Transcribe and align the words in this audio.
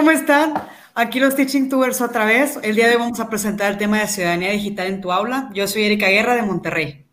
¿cómo 0.00 0.12
están? 0.12 0.54
Aquí 0.94 1.20
los 1.20 1.36
Teaching 1.36 1.68
Tubers 1.68 2.00
otra 2.00 2.24
vez. 2.24 2.58
El 2.62 2.74
día 2.74 2.86
de 2.86 2.94
hoy 2.94 3.00
vamos 3.00 3.20
a 3.20 3.28
presentar 3.28 3.70
el 3.70 3.76
tema 3.76 4.00
de 4.00 4.06
ciudadanía 4.06 4.50
digital 4.50 4.86
en 4.86 5.02
tu 5.02 5.12
aula. 5.12 5.50
Yo 5.52 5.66
soy 5.66 5.84
Erika 5.84 6.08
Guerra 6.08 6.36
de 6.36 6.40
Monterrey. 6.40 7.04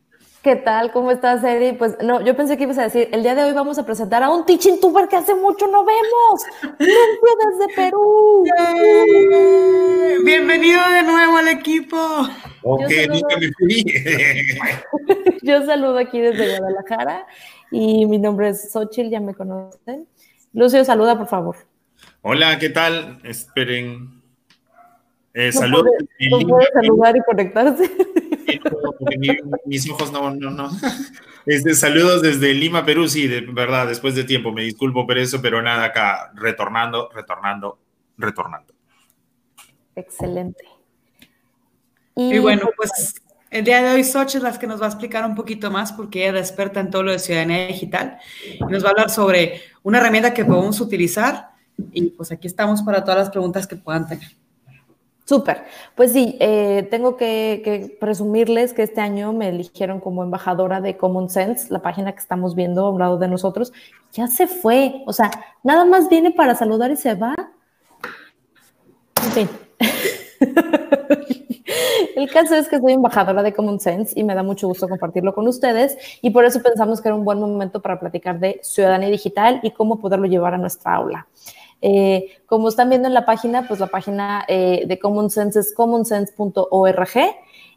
¿Qué 0.41 0.55
tal? 0.55 0.93
¿Cómo 0.93 1.11
estás, 1.11 1.43
Eri? 1.43 1.73
Pues 1.73 1.97
no, 2.01 2.23
yo 2.23 2.33
pensé 2.37 2.55
que 2.55 2.63
ibas 2.63 2.77
a 2.77 2.83
decir, 2.83 3.09
el 3.11 3.23
día 3.23 3.35
de 3.35 3.43
hoy 3.43 3.51
vamos 3.51 3.77
a 3.77 3.85
presentar 3.85 4.23
a 4.23 4.29
un 4.29 4.45
teaching 4.45 4.79
tuber 4.79 5.09
que 5.09 5.17
hace 5.17 5.35
mucho 5.35 5.67
no 5.67 5.83
vemos. 5.83 6.45
Limpio 6.79 7.33
desde 7.59 7.75
Perú. 7.75 8.45
Bienvenido 10.23 10.79
de 10.89 11.03
nuevo 11.03 11.35
al 11.35 11.49
equipo. 11.49 11.97
Ok, 12.63 12.89
nunca 13.09 13.37
me 13.37 13.51
fui. 13.59 13.83
yo 15.43 15.65
saludo 15.65 15.97
aquí 15.97 16.21
desde 16.21 16.57
Guadalajara 16.57 17.27
y 17.69 18.05
mi 18.05 18.17
nombre 18.17 18.47
es 18.47 18.71
Xochitl, 18.71 19.09
ya 19.09 19.19
me 19.19 19.33
conocen. 19.33 20.07
Lucio, 20.53 20.85
saluda, 20.85 21.17
por 21.17 21.27
favor. 21.27 21.57
Hola, 22.21 22.59
¿qué 22.59 22.69
tal? 22.69 23.19
Esperen. 23.23 24.21
Eh, 25.33 25.51
No 25.53 25.59
saludos. 25.59 25.91
puede, 26.19 26.41
no 26.43 26.47
puede 26.47 26.67
saludar 26.73 27.15
y 27.15 27.19
conectarse. 27.21 27.91
Mis 29.65 29.89
ojos 29.89 30.11
no, 30.11 30.33
no, 30.33 30.49
no. 30.49 30.69
Este, 31.45 31.75
saludos 31.75 32.21
desde 32.21 32.53
Lima, 32.53 32.85
Perú, 32.85 33.07
sí, 33.07 33.27
de 33.27 33.41
verdad, 33.41 33.87
después 33.87 34.15
de 34.15 34.23
tiempo, 34.23 34.51
me 34.51 34.63
disculpo 34.63 35.05
por 35.07 35.17
eso, 35.17 35.41
pero 35.41 35.61
nada, 35.61 35.85
acá, 35.85 36.31
retornando, 36.35 37.09
retornando, 37.13 37.79
retornando. 38.17 38.73
Excelente. 39.95 40.65
Y 42.15 42.39
bueno, 42.39 42.69
pues 42.75 43.15
el 43.49 43.63
día 43.63 43.81
de 43.81 43.93
hoy 43.93 44.03
Xochitl 44.03 44.37
es 44.37 44.43
la 44.53 44.59
que 44.59 44.67
nos 44.67 44.81
va 44.81 44.85
a 44.87 44.89
explicar 44.89 45.23
un 45.25 45.35
poquito 45.35 45.71
más 45.71 45.93
porque 45.93 46.27
ella 46.27 46.39
es 46.39 46.49
experta 46.49 46.79
en 46.79 46.89
todo 46.89 47.03
lo 47.03 47.11
de 47.11 47.19
ciudadanía 47.19 47.67
digital 47.67 48.17
y 48.59 48.63
nos 48.65 48.83
va 48.83 48.87
a 48.87 48.91
hablar 48.91 49.09
sobre 49.09 49.61
una 49.83 49.99
herramienta 49.99 50.33
que 50.33 50.43
podemos 50.43 50.81
utilizar 50.81 51.51
y 51.91 52.09
pues 52.09 52.31
aquí 52.31 52.47
estamos 52.47 52.81
para 52.81 53.03
todas 53.03 53.19
las 53.19 53.29
preguntas 53.29 53.67
que 53.67 53.75
puedan 53.75 54.07
tener. 54.07 54.27
Súper. 55.25 55.65
Pues 55.93 56.13
sí, 56.13 56.37
eh, 56.39 56.87
tengo 56.89 57.17
que, 57.17 57.61
que 57.63 57.97
presumirles 57.99 58.71
que 58.73 58.83
este 58.83 59.01
año 59.01 59.33
me 59.33 59.49
eligieron 59.49 59.99
como 59.99 60.23
embajadora 60.23 60.79
de 60.79 60.95
Common 60.95 61.29
Sense, 61.29 61.67
la 61.69 61.81
página 61.81 62.13
que 62.13 62.19
estamos 62.19 62.55
viendo 62.55 62.85
a 62.85 62.91
un 62.91 62.99
lado 62.99 63.17
de 63.17 63.27
nosotros. 63.27 63.73
Ya 64.13 64.27
se 64.27 64.47
fue. 64.47 65.03
O 65.05 65.11
sea, 65.11 65.29
nada 65.63 65.83
más 65.83 66.07
viene 66.07 66.31
para 66.31 66.55
saludar 66.55 66.91
y 66.91 66.95
se 66.95 67.13
va. 67.15 67.35
En 69.25 69.31
fin. 69.31 69.49
El 72.15 72.31
caso 72.31 72.55
es 72.55 72.69
que 72.69 72.79
soy 72.79 72.93
embajadora 72.93 73.43
de 73.43 73.53
Common 73.53 73.79
Sense 73.79 74.17
y 74.17 74.23
me 74.23 74.33
da 74.33 74.43
mucho 74.43 74.67
gusto 74.67 74.87
compartirlo 74.87 75.35
con 75.35 75.47
ustedes 75.47 75.97
y 76.21 76.29
por 76.29 76.45
eso 76.45 76.61
pensamos 76.63 77.01
que 77.01 77.09
era 77.09 77.15
un 77.15 77.25
buen 77.25 77.39
momento 77.39 77.81
para 77.81 77.99
platicar 77.99 78.39
de 78.39 78.59
ciudadanía 78.63 79.09
digital 79.09 79.59
y 79.61 79.71
cómo 79.71 79.99
poderlo 79.99 80.25
llevar 80.25 80.53
a 80.53 80.57
nuestra 80.57 80.95
aula. 80.95 81.27
Eh, 81.81 82.37
como 82.45 82.69
están 82.69 82.89
viendo 82.89 83.07
en 83.07 83.13
la 83.13 83.25
página, 83.25 83.67
pues 83.67 83.79
la 83.79 83.87
página 83.87 84.43
eh, 84.47 84.83
de 84.87 84.99
Common 84.99 85.29
Sense 85.29 85.59
es 85.59 85.73
commonsense.org 85.73 87.17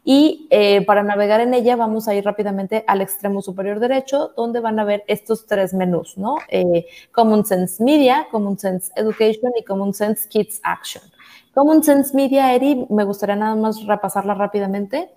y 0.03 0.47
eh, 0.49 0.83
para 0.85 1.03
navegar 1.03 1.41
en 1.41 1.53
ella 1.53 1.75
vamos 1.75 2.07
a 2.07 2.15
ir 2.15 2.25
rápidamente 2.25 2.83
al 2.87 3.01
extremo 3.01 3.41
superior 3.41 3.79
derecho, 3.79 4.31
donde 4.35 4.59
van 4.59 4.79
a 4.79 4.83
ver 4.83 5.03
estos 5.07 5.45
tres 5.45 5.73
menús, 5.75 6.17
¿no? 6.17 6.37
Common 7.11 7.45
Sense 7.45 7.83
Media, 7.83 8.27
Common 8.31 8.57
Sense 8.57 8.91
Education 8.95 9.51
y 9.55 9.63
Common 9.63 9.93
Sense 9.93 10.27
Kids 10.27 10.59
Action. 10.63 11.03
Common 11.53 11.83
Sense 11.83 12.15
Media, 12.15 12.55
Eri, 12.55 12.87
me 12.89 13.03
gustaría 13.03 13.35
nada 13.35 13.55
más 13.55 13.85
repasarla 13.85 14.33
rápidamente. 14.33 15.11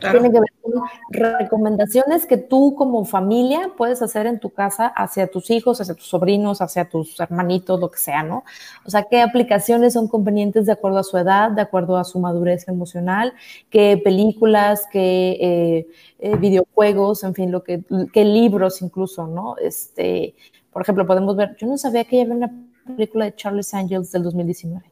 Claro. 0.00 0.20
Tiene 0.20 0.34
que 0.34 0.40
ver 0.40 0.52
con 0.60 0.72
recomendaciones 1.10 2.26
que 2.26 2.36
tú 2.36 2.74
como 2.76 3.04
familia 3.04 3.70
puedes 3.76 4.02
hacer 4.02 4.26
en 4.26 4.38
tu 4.38 4.50
casa 4.50 4.86
hacia 4.88 5.28
tus 5.28 5.50
hijos, 5.50 5.80
hacia 5.80 5.94
tus 5.94 6.06
sobrinos, 6.06 6.60
hacia 6.60 6.88
tus 6.88 7.18
hermanitos, 7.20 7.80
lo 7.80 7.90
que 7.90 7.98
sea, 7.98 8.22
¿no? 8.22 8.44
O 8.84 8.90
sea, 8.90 9.04
qué 9.04 9.22
aplicaciones 9.22 9.94
son 9.94 10.08
convenientes 10.08 10.66
de 10.66 10.72
acuerdo 10.72 10.98
a 10.98 11.04
su 11.04 11.16
edad, 11.16 11.50
de 11.50 11.62
acuerdo 11.62 11.96
a 11.96 12.04
su 12.04 12.18
madurez 12.18 12.68
emocional, 12.68 13.32
qué 13.70 14.00
películas, 14.02 14.86
qué 14.90 15.38
eh, 15.40 15.86
eh, 16.18 16.36
videojuegos, 16.36 17.24
en 17.24 17.34
fin, 17.34 17.50
lo 17.50 17.62
que, 17.62 17.82
qué 18.12 18.24
libros 18.24 18.82
incluso, 18.82 19.26
¿no? 19.26 19.56
Este, 19.58 20.34
por 20.72 20.82
ejemplo, 20.82 21.06
podemos 21.06 21.36
ver, 21.36 21.56
yo 21.56 21.66
no 21.66 21.78
sabía 21.78 22.04
que 22.04 22.16
ya 22.16 22.22
había 22.22 22.34
una 22.34 22.52
película 22.96 23.26
de 23.26 23.34
Charles 23.34 23.72
Angels 23.72 24.12
del 24.12 24.22
2019. 24.24 24.84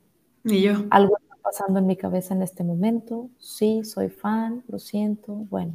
Y 0.44 0.62
yo. 0.62 0.84
Algo 0.90 1.16
pasando 1.42 1.80
en 1.80 1.86
mi 1.86 1.96
cabeza 1.96 2.34
en 2.34 2.42
este 2.42 2.64
momento. 2.64 3.28
Sí, 3.38 3.84
soy 3.84 4.08
fan, 4.08 4.62
lo 4.68 4.78
siento. 4.78 5.32
Bueno. 5.50 5.72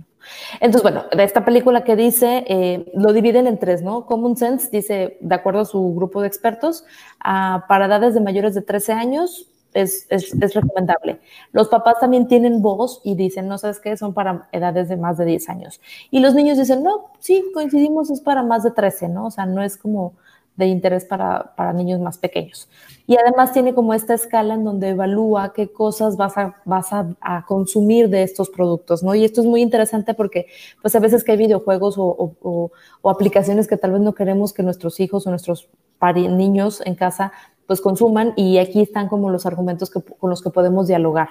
Entonces, 0.60 0.82
bueno, 0.82 1.06
de 1.16 1.24
esta 1.24 1.46
película 1.46 1.84
que 1.84 1.96
dice, 1.96 2.44
eh, 2.48 2.92
lo 2.94 3.14
dividen 3.14 3.48
en 3.48 3.60
tres, 3.60 3.82
¿no? 3.82 4.06
Common 4.06 4.36
Sense 4.36 4.70
dice, 4.72 5.18
de 5.22 5.36
acuerdo 5.36 5.62
a 5.62 5.66
su 5.66 5.94
grupo 5.94 6.22
de 6.22 6.28
expertos, 6.28 6.86
ah, 7.20 7.66
para 7.68 7.86
edades 7.86 8.14
de 8.14 8.22
mayores 8.22 8.56
de 8.56 8.62
13 8.62 8.94
años 8.94 9.48
es, 9.74 10.08
es, 10.10 10.34
es 10.34 10.54
recomendable. 10.54 11.20
Los 11.52 11.68
papás 11.68 12.00
también 12.00 12.28
tienen 12.28 12.62
voz 12.62 13.02
y 13.04 13.16
dicen, 13.16 13.48
no 13.48 13.58
sabes 13.58 13.80
qué, 13.80 13.96
son 13.98 14.14
para 14.14 14.48
edades 14.52 14.90
de 14.90 14.98
más 14.98 15.18
de 15.18 15.26
10 15.26 15.50
años. 15.50 15.82
Y 16.10 16.20
los 16.20 16.34
niños 16.34 16.58
dicen, 16.58 16.84
no, 16.84 17.12
sí, 17.20 17.44
coincidimos, 17.54 18.10
es 18.10 18.22
para 18.22 18.44
más 18.44 18.64
de 18.64 18.72
13, 18.72 19.10
¿no? 19.10 19.28
O 19.28 19.32
sea, 19.32 19.46
no 19.46 19.62
es 19.62 19.78
como 19.78 20.14
de 20.58 20.66
interés 20.66 21.06
para, 21.06 21.54
para, 21.56 21.72
niños 21.72 22.02
más 22.02 22.18
pequeños. 22.18 22.68
Y 23.06 23.16
además 23.16 23.54
tiene 23.54 23.74
como 23.74 23.94
esta 23.94 24.14
escala 24.16 24.56
en 24.56 24.64
donde 24.64 24.90
evalúa 24.90 25.54
qué 25.54 25.72
cosas 25.72 26.18
vas 26.18 26.38
a, 26.38 26.56
vas 26.66 26.92
a, 26.92 27.08
a 27.22 27.46
consumir 27.46 28.10
de 28.10 28.24
estos 28.24 28.50
productos, 28.50 29.04
¿no? 29.04 29.16
Y 29.16 29.24
esto 29.24 29.42
es 29.42 29.48
muy 29.48 29.62
interesante 29.62 30.14
porque 30.16 30.48
pues 30.82 30.96
a 30.96 31.00
veces 31.00 31.24
que 31.24 31.32
hay 31.32 31.38
videojuegos 31.38 31.98
o, 31.98 32.06
o, 32.06 32.36
o, 32.42 32.72
o 33.02 33.10
aplicaciones 33.10 33.68
que 33.68 33.78
tal 33.78 33.92
vez 33.92 34.02
no 34.02 34.14
queremos 34.14 34.52
que 34.52 34.64
nuestros 34.64 35.00
hijos 35.00 35.26
o 35.28 35.30
nuestros 35.30 35.70
niños 36.16 36.82
en 36.86 36.96
casa 36.96 37.32
pues 37.66 37.82
consuman 37.82 38.34
y 38.36 38.60
aquí 38.60 38.82
están 38.82 39.08
como 39.08 39.30
los 39.30 39.46
argumentos 39.46 39.90
que, 39.90 40.02
con 40.02 40.30
los 40.30 40.42
que 40.42 40.50
podemos 40.50 40.88
dialogar. 40.88 41.30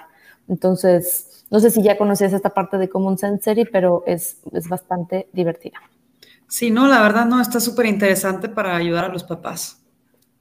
Entonces, 0.48 1.44
no 1.50 1.60
sé 1.60 1.70
si 1.70 1.82
ya 1.82 1.96
conocías 1.96 2.32
esta 2.32 2.50
parte 2.50 2.78
de 2.78 2.88
Common 2.88 3.16
Sensory, 3.16 3.64
pero 3.64 4.04
es, 4.06 4.38
es 4.52 4.68
bastante 4.68 5.28
divertida. 5.32 5.78
Sí, 6.48 6.70
no, 6.70 6.86
la 6.86 7.02
verdad 7.02 7.26
no, 7.26 7.40
está 7.40 7.60
súper 7.60 7.86
interesante 7.86 8.48
para 8.48 8.76
ayudar 8.76 9.04
a 9.04 9.08
los 9.08 9.24
papás. 9.24 9.82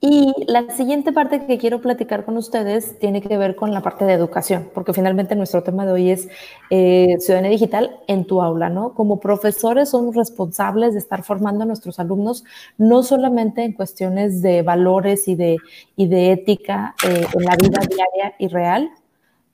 Y 0.08 0.34
la 0.46 0.70
siguiente 0.76 1.12
parte 1.12 1.48
que 1.48 1.58
quiero 1.58 1.82
platicar 1.82 2.26
con 2.26 2.38
ustedes 2.38 3.00
tiene 3.00 3.22
que 3.22 3.38
ver 3.38 3.56
con 3.56 3.74
la 3.74 3.82
parte 3.82 4.06
de 4.06 4.14
educación, 4.14 4.70
porque 4.74 4.94
finalmente 4.94 5.36
nuestro 5.36 5.64
tema 5.64 5.84
de 5.84 5.94
hoy 5.94 6.12
es 6.12 6.28
eh, 6.70 7.16
ciudadanía 7.20 7.50
digital 7.50 8.02
en 8.08 8.26
tu 8.26 8.42
aula, 8.42 8.70
¿no? 8.70 8.94
Como 8.94 9.20
profesores 9.20 9.90
somos 9.90 10.16
responsables 10.16 10.94
de 10.94 11.00
estar 11.00 11.24
formando 11.24 11.64
a 11.64 11.66
nuestros 11.66 11.98
alumnos, 11.98 12.44
no 12.78 13.02
solamente 13.02 13.64
en 13.64 13.74
cuestiones 13.74 14.44
de 14.44 14.62
valores 14.62 15.28
y 15.28 15.34
de, 15.34 15.58
y 15.96 16.08
de 16.08 16.34
ética 16.34 16.94
eh, 17.04 17.26
en 17.34 17.44
la 17.44 17.56
vida 17.56 17.80
diaria 17.90 18.36
y 18.38 18.48
real. 18.50 18.92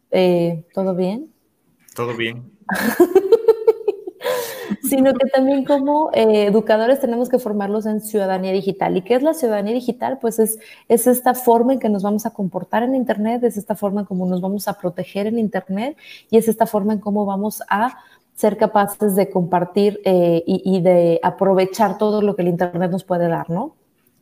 Eh, 0.10 0.66
¿Todo 0.74 0.96
bien? 0.96 1.32
Todo 1.96 2.14
bien 2.14 2.52
sino 4.92 5.14
que 5.14 5.26
también 5.30 5.64
como 5.64 6.10
eh, 6.12 6.48
educadores 6.48 7.00
tenemos 7.00 7.30
que 7.30 7.40
formarlos 7.40 7.86
en 7.86 8.02
ciudadanía 8.02 8.52
digital. 8.52 8.98
¿Y 8.98 9.04
qué 9.04 9.16
es 9.16 9.24
la 9.24 9.34
ciudadanía 9.34 9.74
digital? 9.74 10.20
Pues 10.20 10.38
es, 10.38 10.60
es 10.90 11.08
esta 11.08 11.34
forma 11.34 11.72
en 11.72 11.80
que 11.80 11.88
nos 11.88 12.04
vamos 12.04 12.26
a 12.26 12.32
comportar 12.32 12.84
en 12.84 12.94
Internet, 12.94 13.42
es 13.46 13.56
esta 13.56 13.76
forma 13.76 14.02
en 14.02 14.06
cómo 14.06 14.26
nos 14.26 14.42
vamos 14.42 14.68
a 14.68 14.74
proteger 14.74 15.28
en 15.28 15.40
Internet 15.40 15.96
y 16.30 16.36
es 16.36 16.50
esta 16.50 16.66
forma 16.66 16.92
en 16.92 17.00
cómo 17.00 17.26
vamos 17.26 17.64
a 17.70 18.00
ser 18.36 18.58
capaces 18.58 19.16
de 19.16 19.30
compartir 19.30 20.02
eh, 20.04 20.44
y, 20.46 20.62
y, 20.66 20.82
de 20.82 21.22
aprovechar 21.24 21.98
todo 21.98 22.22
lo 22.22 22.36
que 22.36 22.42
el 22.42 22.50
Internet 22.50 22.92
nos 22.92 23.06
puede 23.06 23.30
dar, 23.30 23.50
¿no? 23.50 23.76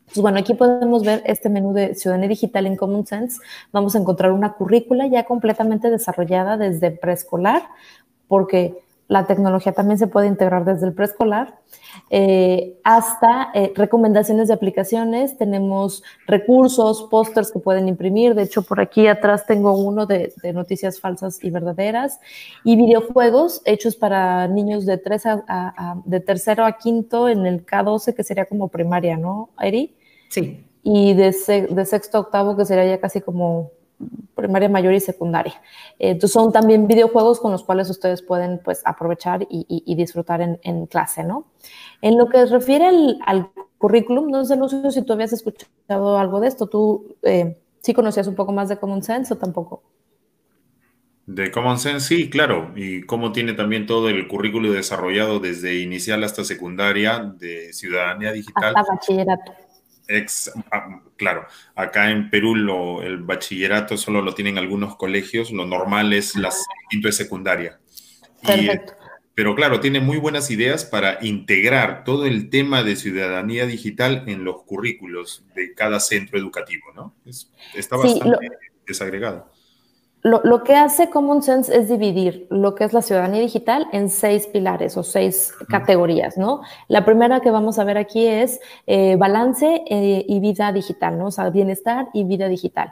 Pues 0.06 0.22
bueno, 0.22 0.38
aquí 0.38 0.53
podemos 0.53 1.03
ver 1.03 1.24
este 1.25 1.50
menú 1.50 1.74
de 1.74 1.96
Ciudadanía 1.96 2.30
Digital 2.30 2.68
en 2.68 2.75
Common 2.75 3.07
Sense. 3.07 3.41
Vamos 3.72 3.95
a 3.95 3.98
encontrar 3.98 4.33
una 4.33 4.54
currícula 4.54 5.07
ya 5.07 5.24
completamente 5.24 5.89
desarrollada 5.89 6.57
desde 6.57 6.92
preescolar, 6.92 7.63
porque 8.27 8.77
la 9.09 9.25
tecnología 9.25 9.71
también 9.73 9.97
se 9.97 10.06
puede 10.06 10.27
integrar 10.27 10.65
desde 10.65 10.85
el 10.85 10.94
preescolar, 10.94 11.56
eh, 12.11 12.79
hasta 12.83 13.50
eh, 13.56 13.73
recomendaciones 13.75 14.47
de 14.47 14.53
aplicaciones. 14.53 15.35
Tenemos 15.35 16.03
recursos, 16.27 17.07
pósters 17.09 17.51
que 17.51 17.57
pueden 17.57 17.88
imprimir. 17.88 18.35
De 18.35 18.44
hecho, 18.44 18.61
por 18.61 18.79
aquí 18.79 19.07
atrás 19.07 19.47
tengo 19.47 19.75
uno 19.75 20.06
de, 20.06 20.31
de, 20.44 20.53
noticias 20.53 21.00
falsas 21.00 21.44
y 21.44 21.50
verdaderas. 21.50 22.19
Y 22.63 22.75
videojuegos 22.75 23.63
hechos 23.65 23.95
para 23.95 24.47
niños 24.47 24.85
de, 24.85 25.00
tres 25.00 25.25
a, 25.25 25.44
a, 25.47 25.91
a, 25.91 26.01
de 26.05 26.19
tercero 26.19 26.63
a 26.63 26.77
quinto 26.77 27.27
en 27.27 27.47
el 27.47 27.65
K12, 27.65 28.13
que 28.13 28.23
sería 28.23 28.45
como 28.45 28.67
primaria, 28.67 29.17
¿no, 29.17 29.50
Eri? 29.59 29.97
Sí. 30.29 30.63
Y 30.83 31.15
de, 31.15 31.35
de 31.67 31.85
sexto 31.85 32.19
a 32.19 32.21
octavo, 32.21 32.55
que 32.55 32.63
sería 32.63 32.85
ya 32.85 33.01
casi 33.01 33.21
como 33.21 33.71
primaria 34.36 34.69
mayor 34.69 34.94
y 34.94 35.00
secundaria. 35.00 35.62
Entonces 35.98 36.31
son 36.31 36.51
también 36.51 36.88
videojuegos 36.88 37.40
con 37.40 37.51
los 37.51 37.63
cuales 37.63 37.90
ustedes 37.90 38.22
pueden 38.22 38.60
pues 38.63 38.81
aprovechar 38.86 39.44
y, 39.44 39.66
y, 39.68 39.84
y 39.86 39.96
disfrutar 39.96 40.42
en, 40.42 40.60
en, 40.63 40.86
clase, 40.86 41.24
¿no? 41.24 41.48
En 42.01 42.18
lo 42.18 42.30
que 42.30 42.46
refiere 42.46 42.86
al, 42.86 43.19
al, 43.25 43.50
currículum, 43.78 44.30
no 44.30 44.44
sé, 44.44 44.57
Lucio, 44.57 44.92
si 44.92 45.01
tú 45.04 45.13
habías 45.13 45.34
escuchado 45.34 46.18
algo 46.18 46.42
de 46.42 46.50
esto, 46.50 46.68
¿tú 46.68 47.16
eh, 47.24 47.57
sí 47.80 47.94
conocías 47.94 48.28
un 48.28 48.36
poco 48.36 48.51
más 48.51 48.68
de 48.68 48.78
Common 48.78 49.01
Sense 49.01 49.34
o 49.34 49.38
tampoco? 49.38 49.84
De 51.25 51.50
Common 51.51 51.78
Sense, 51.78 52.07
sí, 52.07 52.30
claro. 52.30 52.74
Y 52.75 53.04
cómo 53.04 53.31
tiene 53.31 53.54
también 53.54 53.86
todo 53.86 54.10
el 54.10 54.28
currículo 54.28 54.72
desarrollado 54.72 55.40
desde 55.40 55.80
inicial 55.80 56.24
hasta 56.24 56.44
secundaria 56.44 57.19
de 57.19 57.72
ciudadanía 57.72 58.31
digital. 58.31 58.74
Hasta 58.75 58.94
bachillerato. 58.94 59.69
Ex, 60.09 60.51
ah, 60.71 61.01
claro, 61.17 61.45
acá 61.75 62.09
en 62.09 62.29
Perú 62.29 63.00
el 63.01 63.17
bachillerato 63.17 63.95
solo 63.95 64.21
lo 64.21 64.33
tienen 64.33 64.57
algunos 64.57 64.95
colegios, 64.95 65.51
lo 65.51 65.65
normal 65.65 66.13
es 66.13 66.35
la 66.35 66.50
quinto 66.89 67.07
de 67.07 67.11
secundaria. 67.13 67.79
Perfecto. 68.45 68.94
pero 69.35 69.53
claro, 69.53 69.79
tiene 69.79 70.00
muy 70.00 70.17
buenas 70.17 70.50
ideas 70.50 70.83
para 70.85 71.19
integrar 71.21 72.03
todo 72.03 72.25
el 72.25 72.50
tema 72.50 72.83
de 72.83 72.95
ciudadanía 72.95 73.65
digital 73.65 74.23
en 74.27 74.44
los 74.44 74.63
currículos 74.63 75.45
de 75.56 75.73
cada 75.73 76.00
centro 76.00 76.39
educativo, 76.39 76.91
¿no? 76.95 77.15
está 77.75 77.95
bastante 77.95 78.50
desagregado. 78.88 79.51
Lo, 80.21 80.63
que 80.63 80.75
hace 80.75 81.10
Common 81.10 81.42
Sense 81.42 81.74
es 81.74 81.88
dividir 81.88 82.45
lo 82.50 82.75
que 82.75 82.83
es 82.83 82.92
la 82.92 83.01
ciudadanía 83.01 83.39
digital 83.39 83.88
en 83.94 84.10
seis 84.10 84.48
pilares 84.48 84.98
o 84.98 85.04
seis 85.04 85.54
categorías, 85.69 86.38
¿no? 86.38 86.62
La 86.89 87.06
primera 87.06 87.39
que 87.39 87.51
vamos 87.51 87.80
a 87.80 87.86
ver 87.86 87.98
aquí 87.98 88.27
es 88.27 88.60
eh, 88.86 89.16
balance 89.16 89.81
eh, 89.89 90.25
y 90.27 90.39
vida 90.42 90.74
digital, 90.74 91.18
¿no? 91.18 91.27
O 91.27 91.31
sea, 91.31 91.50
bienestar 91.50 92.10
y 92.13 92.25
vida 92.25 92.50
digital. 92.50 92.92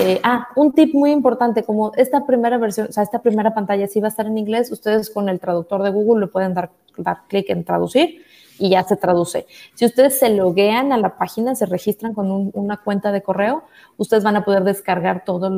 Eh, 0.00 0.20
ah, 0.22 0.48
un 0.54 0.72
tip 0.72 0.92
muy 0.92 1.12
importante, 1.12 1.64
como 1.64 1.92
esta 1.96 2.26
primera 2.26 2.58
versión, 2.58 2.88
o 2.90 2.92
sea, 2.92 3.04
esta 3.04 3.22
primera 3.22 3.54
pantalla 3.54 3.86
sí 3.86 4.00
va 4.00 4.08
a 4.08 4.10
estar 4.10 4.26
en 4.26 4.36
inglés, 4.36 4.70
ustedes 4.70 5.08
con 5.08 5.30
el 5.30 5.40
traductor 5.40 5.82
de 5.82 5.88
Google 5.88 6.26
le 6.26 6.30
pueden 6.30 6.52
dar, 6.52 6.70
dar 6.98 7.22
clic 7.26 7.48
en 7.48 7.64
traducir 7.64 8.22
y 8.58 8.70
ya 8.70 8.84
se 8.84 8.96
traduce. 8.96 9.46
Si 9.74 9.84
ustedes 9.84 10.18
se 10.18 10.30
loguean 10.30 10.92
a 10.92 10.98
la 10.98 11.16
página, 11.18 11.54
se 11.54 11.66
registran 11.66 12.14
con 12.14 12.50
una 12.54 12.76
cuenta 12.78 13.12
de 13.12 13.22
correo, 13.22 13.64
ustedes 13.96 14.24
van 14.24 14.36
a 14.36 14.44
poder 14.44 14.64
descargar 14.64 15.24
todas 15.24 15.52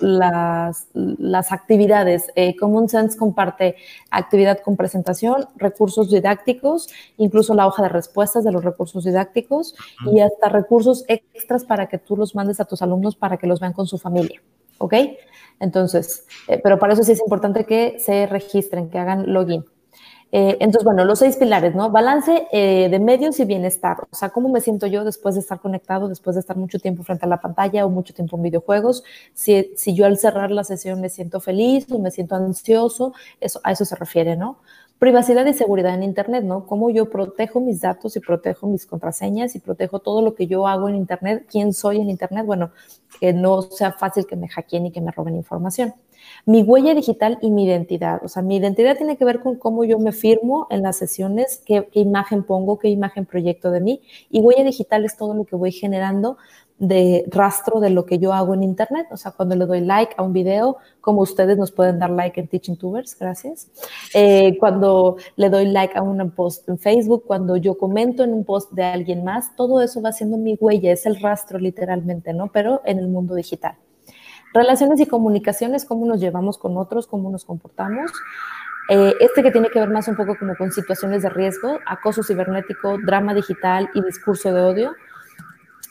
las, 0.00 0.86
las 0.92 1.52
actividades. 1.52 2.30
Eh, 2.34 2.56
Common 2.56 2.88
Sense 2.88 3.16
comparte 3.16 3.76
actividad 4.10 4.60
con 4.60 4.76
presentación, 4.76 5.46
recursos 5.56 6.10
didácticos, 6.10 6.88
incluso 7.16 7.54
la 7.54 7.66
hoja 7.66 7.82
de 7.82 7.88
respuestas 7.88 8.44
de 8.44 8.52
los 8.52 8.64
recursos 8.64 9.04
didácticos 9.04 9.74
y 10.12 10.20
hasta 10.20 10.48
recursos 10.48 11.04
extras 11.08 11.64
para 11.64 11.88
que 11.88 11.98
tú 11.98 12.16
los 12.16 12.34
mandes 12.34 12.60
a 12.60 12.64
tus 12.64 12.82
alumnos 12.82 13.16
para 13.16 13.36
que 13.36 13.46
los 13.46 13.60
vean 13.60 13.72
con 13.72 13.86
su 13.86 13.98
familia. 13.98 14.40
¿Ok? 14.78 14.94
Entonces, 15.60 16.26
eh, 16.48 16.60
pero 16.62 16.78
para 16.78 16.94
eso 16.94 17.04
sí 17.04 17.12
es 17.12 17.20
importante 17.20 17.64
que 17.64 17.98
se 18.00 18.26
registren, 18.26 18.90
que 18.90 18.98
hagan 18.98 19.32
login. 19.32 19.64
Eh, 20.34 20.56
entonces, 20.60 20.84
bueno, 20.84 21.04
los 21.04 21.18
seis 21.18 21.36
pilares, 21.36 21.74
¿no? 21.74 21.90
Balance 21.90 22.48
eh, 22.52 22.88
de 22.90 22.98
medios 22.98 23.38
y 23.38 23.44
bienestar. 23.44 23.98
O 24.10 24.16
sea, 24.16 24.30
¿cómo 24.30 24.48
me 24.48 24.62
siento 24.62 24.86
yo 24.86 25.04
después 25.04 25.34
de 25.34 25.42
estar 25.42 25.60
conectado, 25.60 26.08
después 26.08 26.34
de 26.36 26.40
estar 26.40 26.56
mucho 26.56 26.78
tiempo 26.78 27.02
frente 27.02 27.26
a 27.26 27.28
la 27.28 27.38
pantalla 27.38 27.84
o 27.84 27.90
mucho 27.90 28.14
tiempo 28.14 28.38
en 28.38 28.44
videojuegos? 28.44 29.04
Si, 29.34 29.72
si 29.76 29.94
yo 29.94 30.06
al 30.06 30.16
cerrar 30.16 30.50
la 30.50 30.64
sesión 30.64 31.02
me 31.02 31.10
siento 31.10 31.38
feliz 31.40 31.86
o 31.92 31.98
me 31.98 32.10
siento 32.10 32.34
ansioso, 32.34 33.12
eso, 33.40 33.60
a 33.62 33.72
eso 33.72 33.84
se 33.84 33.94
refiere, 33.94 34.34
¿no? 34.34 34.58
Privacidad 34.98 35.44
y 35.44 35.52
seguridad 35.52 35.94
en 35.94 36.02
Internet, 36.02 36.44
¿no? 36.44 36.64
Cómo 36.64 36.88
yo 36.88 37.10
protejo 37.10 37.60
mis 37.60 37.82
datos 37.82 38.16
y 38.16 38.20
protejo 38.20 38.66
mis 38.68 38.86
contraseñas 38.86 39.54
y 39.54 39.58
protejo 39.60 39.98
todo 39.98 40.22
lo 40.22 40.34
que 40.34 40.46
yo 40.46 40.66
hago 40.66 40.88
en 40.88 40.94
Internet, 40.96 41.44
quién 41.50 41.74
soy 41.74 42.00
en 42.00 42.08
Internet, 42.08 42.46
bueno, 42.46 42.70
que 43.20 43.34
no 43.34 43.60
sea 43.60 43.92
fácil 43.92 44.26
que 44.26 44.36
me 44.36 44.48
hackeen 44.48 44.86
y 44.86 44.92
que 44.92 45.02
me 45.02 45.10
roben 45.10 45.36
información 45.36 45.92
mi 46.44 46.62
huella 46.62 46.94
digital 46.94 47.38
y 47.40 47.50
mi 47.50 47.64
identidad. 47.64 48.20
O 48.24 48.28
sea, 48.28 48.42
mi 48.42 48.56
identidad 48.56 48.96
tiene 48.96 49.16
que 49.16 49.24
ver 49.24 49.40
con 49.40 49.56
cómo 49.56 49.84
yo 49.84 49.98
me 49.98 50.12
firmo 50.12 50.66
en 50.70 50.82
las 50.82 50.96
sesiones, 50.96 51.62
qué, 51.64 51.88
imagen 51.92 52.42
pongo, 52.42 52.78
qué 52.78 52.88
imagen 52.88 53.26
proyecto 53.26 53.70
de 53.70 53.80
mí. 53.80 54.00
Y 54.30 54.40
huella 54.40 54.64
digital 54.64 55.04
es 55.04 55.16
todo 55.16 55.34
lo 55.34 55.44
que 55.44 55.54
voy 55.54 55.70
generando 55.70 56.36
de 56.78 57.24
rastro 57.28 57.78
de 57.78 57.90
lo 57.90 58.06
que 58.06 58.18
yo 58.18 58.32
hago 58.32 58.54
en 58.54 58.64
Internet. 58.64 59.06
O 59.12 59.16
sea, 59.16 59.30
cuando 59.30 59.54
le 59.54 59.66
doy 59.66 59.82
like 59.82 60.14
a 60.16 60.22
un 60.22 60.32
video, 60.32 60.78
como 61.00 61.20
ustedes 61.20 61.56
nos 61.56 61.70
pueden 61.70 62.00
dar 62.00 62.10
like 62.10 62.40
en 62.40 62.48
Teaching 62.48 62.76
Tubers, 62.76 63.16
gracias. 63.16 63.70
Eh, 64.12 64.58
cuando 64.58 65.18
le 65.36 65.48
doy 65.48 65.66
like 65.66 65.96
a 65.96 66.02
un 66.02 66.28
post 66.32 66.68
en 66.68 66.76
Facebook, 66.76 67.22
cuando 67.24 67.56
yo 67.56 67.78
comento 67.78 68.24
en 68.24 68.34
un 68.34 68.44
post 68.44 68.72
de 68.72 68.82
alguien 68.82 69.22
más, 69.22 69.54
todo 69.54 69.80
eso 69.80 70.02
va 70.02 70.10
siendo 70.10 70.38
mi 70.38 70.56
huella, 70.60 70.90
es 70.90 71.06
el 71.06 71.20
rastro 71.20 71.60
literalmente, 71.60 72.32
¿no? 72.32 72.50
Pero 72.50 72.82
en 72.84 72.98
el 72.98 73.06
mundo 73.06 73.36
digital. 73.36 73.76
Relaciones 74.54 75.00
y 75.00 75.06
comunicaciones, 75.06 75.84
cómo 75.84 76.06
nos 76.06 76.20
llevamos 76.20 76.58
con 76.58 76.76
otros, 76.76 77.06
cómo 77.06 77.30
nos 77.30 77.44
comportamos. 77.44 78.10
Eh, 78.88 79.14
este 79.20 79.42
que 79.42 79.50
tiene 79.50 79.70
que 79.70 79.78
ver 79.78 79.88
más 79.88 80.08
un 80.08 80.16
poco 80.16 80.36
como 80.36 80.56
con 80.56 80.72
situaciones 80.72 81.22
de 81.22 81.30
riesgo, 81.30 81.78
acoso 81.86 82.22
cibernético, 82.22 82.98
drama 82.98 83.32
digital 83.32 83.88
y 83.94 84.02
discurso 84.02 84.52
de 84.52 84.60
odio. 84.60 84.94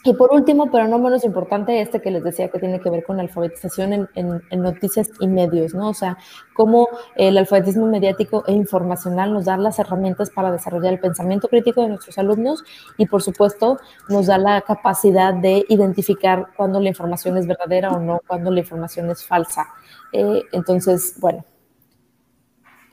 Y 0.04 0.14
por 0.14 0.32
último, 0.32 0.68
pero 0.70 0.88
no 0.88 0.98
menos 0.98 1.22
importante, 1.22 1.80
este 1.80 2.00
que 2.00 2.10
les 2.10 2.24
decía 2.24 2.48
que 2.48 2.58
tiene 2.58 2.80
que 2.80 2.90
ver 2.90 3.04
con 3.04 3.16
la 3.16 3.22
alfabetización 3.22 4.08
en, 4.14 4.42
noticias 4.50 5.10
y 5.20 5.28
medios, 5.28 5.74
¿no? 5.74 5.90
O 5.90 5.94
sea, 5.94 6.18
cómo 6.54 6.88
el 7.14 7.38
alfabetismo 7.38 7.86
mediático 7.86 8.42
e 8.48 8.52
informacional 8.52 9.32
nos 9.32 9.44
da 9.44 9.56
las 9.56 9.78
herramientas 9.78 10.30
para 10.30 10.50
desarrollar 10.50 10.94
el 10.94 10.98
pensamiento 10.98 11.46
crítico 11.46 11.82
de 11.82 11.88
nuestros 11.88 12.18
alumnos 12.18 12.64
y, 12.98 13.06
por 13.06 13.22
supuesto, 13.22 13.78
nos 14.08 14.26
da 14.26 14.38
la 14.38 14.62
capacidad 14.62 15.34
de 15.34 15.64
identificar 15.68 16.48
cuándo 16.56 16.80
la 16.80 16.88
información 16.88 17.36
es 17.36 17.46
verdadera 17.46 17.92
o 17.92 18.00
no, 18.00 18.20
cuándo 18.26 18.50
la 18.50 18.58
información 18.58 19.08
es 19.10 19.24
falsa. 19.24 19.68
Eh, 20.12 20.42
entonces, 20.50 21.14
bueno, 21.20 21.44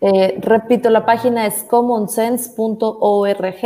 eh, 0.02 0.40
repito, 0.42 0.90
la 0.90 1.06
página 1.06 1.46
es 1.46 1.64
commonsense.org, 1.64 3.62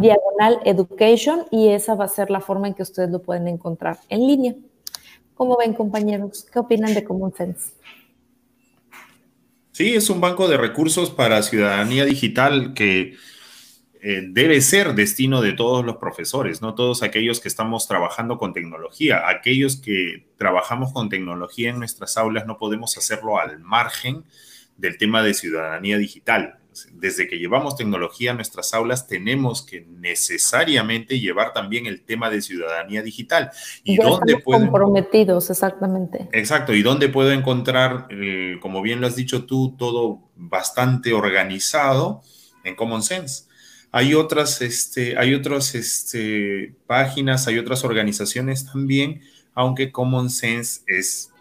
diagonal 0.00 0.60
education, 0.64 1.46
y 1.50 1.68
esa 1.68 1.94
va 1.94 2.04
a 2.04 2.08
ser 2.08 2.30
la 2.30 2.40
forma 2.40 2.68
en 2.68 2.74
que 2.74 2.82
ustedes 2.82 3.10
lo 3.10 3.20
pueden 3.22 3.48
encontrar 3.48 3.98
en 4.08 4.26
línea. 4.26 4.54
¿Cómo 5.34 5.56
ven, 5.56 5.74
compañeros? 5.74 6.46
¿Qué 6.52 6.58
opinan 6.58 6.94
de 6.94 7.04
Common 7.04 7.32
Sense? 7.34 7.72
Sí, 9.72 9.94
es 9.94 10.10
un 10.10 10.20
banco 10.20 10.48
de 10.48 10.56
recursos 10.56 11.10
para 11.10 11.42
ciudadanía 11.42 12.04
digital 12.04 12.74
que 12.74 13.14
eh, 14.00 14.22
debe 14.28 14.60
ser 14.60 14.94
destino 14.94 15.40
de 15.40 15.52
todos 15.52 15.84
los 15.84 15.96
profesores, 15.96 16.62
no 16.62 16.74
todos 16.74 17.02
aquellos 17.02 17.40
que 17.40 17.48
estamos 17.48 17.88
trabajando 17.88 18.38
con 18.38 18.52
tecnología. 18.52 19.28
Aquellos 19.28 19.76
que 19.76 20.26
trabajamos 20.36 20.92
con 20.92 21.08
tecnología 21.08 21.70
en 21.70 21.78
nuestras 21.78 22.16
aulas 22.16 22.46
no 22.46 22.58
podemos 22.58 22.96
hacerlo 22.96 23.38
al 23.38 23.58
margen 23.60 24.24
del 24.78 24.96
tema 24.96 25.22
de 25.22 25.34
ciudadanía 25.34 25.98
digital. 25.98 26.54
Desde 26.92 27.26
que 27.26 27.38
llevamos 27.38 27.74
tecnología 27.74 28.30
a 28.30 28.34
nuestras 28.34 28.72
aulas, 28.72 29.08
tenemos 29.08 29.62
que 29.62 29.84
necesariamente 29.98 31.18
llevar 31.18 31.52
también 31.52 31.86
el 31.86 32.02
tema 32.02 32.30
de 32.30 32.40
ciudadanía 32.40 33.02
digital. 33.02 33.50
¿Y 33.82 33.96
dónde 33.96 34.40
comprometidos, 34.40 35.50
exactamente. 35.50 36.28
Exacto. 36.32 36.72
¿Y 36.72 36.82
dónde 36.82 37.08
puedo 37.08 37.32
encontrar, 37.32 38.06
eh, 38.10 38.58
como 38.60 38.80
bien 38.80 39.00
lo 39.00 39.08
has 39.08 39.16
dicho 39.16 39.44
tú, 39.44 39.74
todo 39.76 40.30
bastante 40.36 41.12
organizado 41.12 42.22
en 42.62 42.76
Common 42.76 43.02
Sense? 43.02 43.48
Hay 43.90 44.14
otras, 44.14 44.62
este, 44.62 45.18
hay 45.18 45.34
otras 45.34 45.74
este, 45.74 46.74
páginas, 46.86 47.48
hay 47.48 47.58
otras 47.58 47.82
organizaciones 47.82 48.66
también, 48.66 49.22
aunque 49.54 49.90
Common 49.90 50.30
Sense 50.30 50.82
es, 50.86 51.32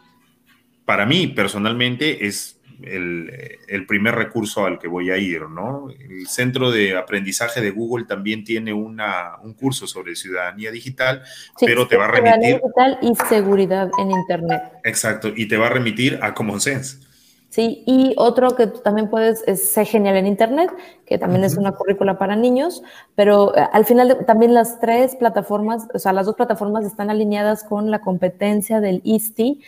para 0.86 1.06
mí 1.06 1.28
personalmente, 1.28 2.26
es 2.26 2.57
el, 2.84 3.86
primer 3.88 4.16
recurso 4.16 4.66
al 4.66 4.80
que 4.80 4.88
voy 4.88 5.12
a 5.12 5.18
ir, 5.18 5.44
¿no? 5.50 5.90
El 5.90 6.28
Centro 6.28 6.72
de 6.72 6.98
Aprendizaje 6.98 7.62
de 7.62 7.72
Google 7.72 8.06
también 8.06 8.44
tiene 8.44 8.74
una, 8.74 9.38
un 9.44 9.54
curso 9.54 9.88
sobre 9.88 10.16
ciudadanía 10.16 10.72
digital, 10.72 11.24
pero 11.60 11.88
te 11.88 11.98
va 11.98 12.06
a 12.06 12.12
remitir... 12.12 12.62
digital 12.62 13.00
y 13.02 13.16
seguridad 13.16 13.90
en 14.00 14.12
Internet. 14.12 14.62
Exacto, 14.84 15.30
y 15.36 15.48
te 15.48 15.58
va 15.58 15.68
a 15.68 15.72
remitir 15.72 16.20
a 16.22 16.34
Common 16.34 16.62
Sense. 16.62 17.08
Sí, 17.50 17.84
y 17.88 18.14
otro 18.18 18.56
que 18.56 18.68
también 18.68 19.10
puedes 19.10 19.44
es 19.48 19.72
Ser 19.72 19.88
Genial 19.88 20.18
en 20.18 20.28
Internet, 20.28 20.70
que 21.06 21.18
también 21.18 21.44
es 21.46 21.56
una 21.56 21.72
currícula 21.72 22.20
para 22.20 22.36
niños, 22.36 22.84
pero 23.16 23.56
eh, 23.56 23.66
al 23.72 23.86
final 23.86 24.26
también 24.28 24.54
las 24.54 24.80
tres 24.80 25.16
plataformas, 25.16 25.88
o 25.94 25.98
sea, 25.98 26.12
las 26.12 26.26
dos 26.26 26.36
plataformas 26.36 26.86
están 26.86 27.10
alineadas 27.10 27.64
con 27.64 27.90
la 27.90 28.02
competencia 28.02 28.82
del 28.82 29.02
ISTI, 29.06 29.62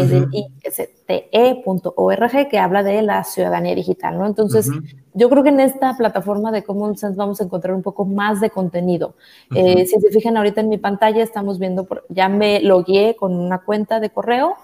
eh, 0.00 0.06
del 0.06 0.28
ISTE.org 0.32 2.48
que 2.48 2.58
habla 2.58 2.82
de 2.82 3.02
la 3.02 3.24
ciudadanía 3.24 3.74
digital, 3.74 4.18
¿no? 4.18 4.26
Entonces, 4.26 4.68
yo 5.14 5.28
creo 5.28 5.42
que 5.42 5.50
en 5.50 5.60
esta 5.60 5.96
plataforma 5.96 6.52
de 6.52 6.62
Common 6.62 6.96
Sense 6.96 7.16
vamos 7.16 7.40
a 7.40 7.44
encontrar 7.44 7.74
un 7.74 7.82
poco 7.82 8.04
más 8.04 8.40
de 8.40 8.50
contenido. 8.50 9.14
Eh, 9.54 9.86
si 9.86 10.00
se 10.00 10.10
fijan 10.10 10.36
ahorita 10.36 10.60
en 10.60 10.68
mi 10.68 10.78
pantalla, 10.78 11.22
estamos 11.22 11.58
viendo, 11.58 11.86
ya 12.08 12.28
me 12.28 12.60
logué 12.60 13.16
con 13.18 13.34
una 13.34 13.58
cuenta 13.58 14.00
de 14.00 14.10
correo 14.10 14.56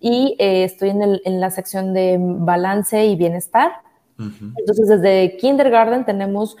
y 0.00 0.36
eh, 0.38 0.64
estoy 0.64 0.90
en, 0.90 1.02
el, 1.02 1.22
en 1.24 1.40
la 1.40 1.50
sección 1.50 1.94
de 1.94 2.18
balance 2.20 3.06
y 3.06 3.16
bienestar. 3.16 3.72
Entonces, 4.16 4.88
desde 4.88 5.36
kindergarten 5.36 6.04
tenemos 6.04 6.56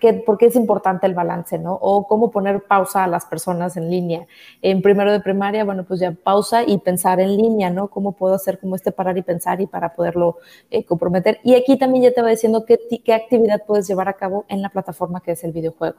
que, 0.00 0.12
por 0.14 0.36
qué 0.36 0.46
es 0.46 0.56
importante 0.56 1.06
el 1.06 1.14
balance, 1.14 1.58
¿no? 1.58 1.72
O 1.74 2.06
cómo 2.06 2.30
poner 2.30 2.64
pausa 2.64 3.04
a 3.04 3.06
las 3.06 3.24
personas 3.24 3.76
en 3.78 3.90
línea. 3.90 4.26
En 4.60 4.82
primero 4.82 5.10
de 5.10 5.20
primaria, 5.20 5.64
bueno, 5.64 5.84
pues 5.84 6.00
ya 6.00 6.12
pausa 6.12 6.64
y 6.64 6.76
pensar 6.78 7.20
en 7.20 7.36
línea, 7.36 7.70
¿no? 7.70 7.88
¿Cómo 7.88 8.12
puedo 8.12 8.34
hacer 8.34 8.58
como 8.58 8.76
este 8.76 8.92
parar 8.92 9.16
y 9.16 9.22
pensar 9.22 9.60
y 9.60 9.66
para 9.66 9.94
poderlo 9.94 10.36
eh, 10.70 10.84
comprometer? 10.84 11.40
Y 11.42 11.54
aquí 11.54 11.78
también 11.78 12.04
ya 12.04 12.12
te 12.12 12.20
va 12.20 12.28
diciendo 12.28 12.66
qué, 12.66 12.78
qué 13.02 13.14
actividad 13.14 13.64
puedes 13.66 13.88
llevar 13.88 14.08
a 14.08 14.14
cabo 14.14 14.44
en 14.48 14.60
la 14.60 14.68
plataforma 14.68 15.20
que 15.20 15.32
es 15.32 15.44
el 15.44 15.52
videojuego. 15.52 15.96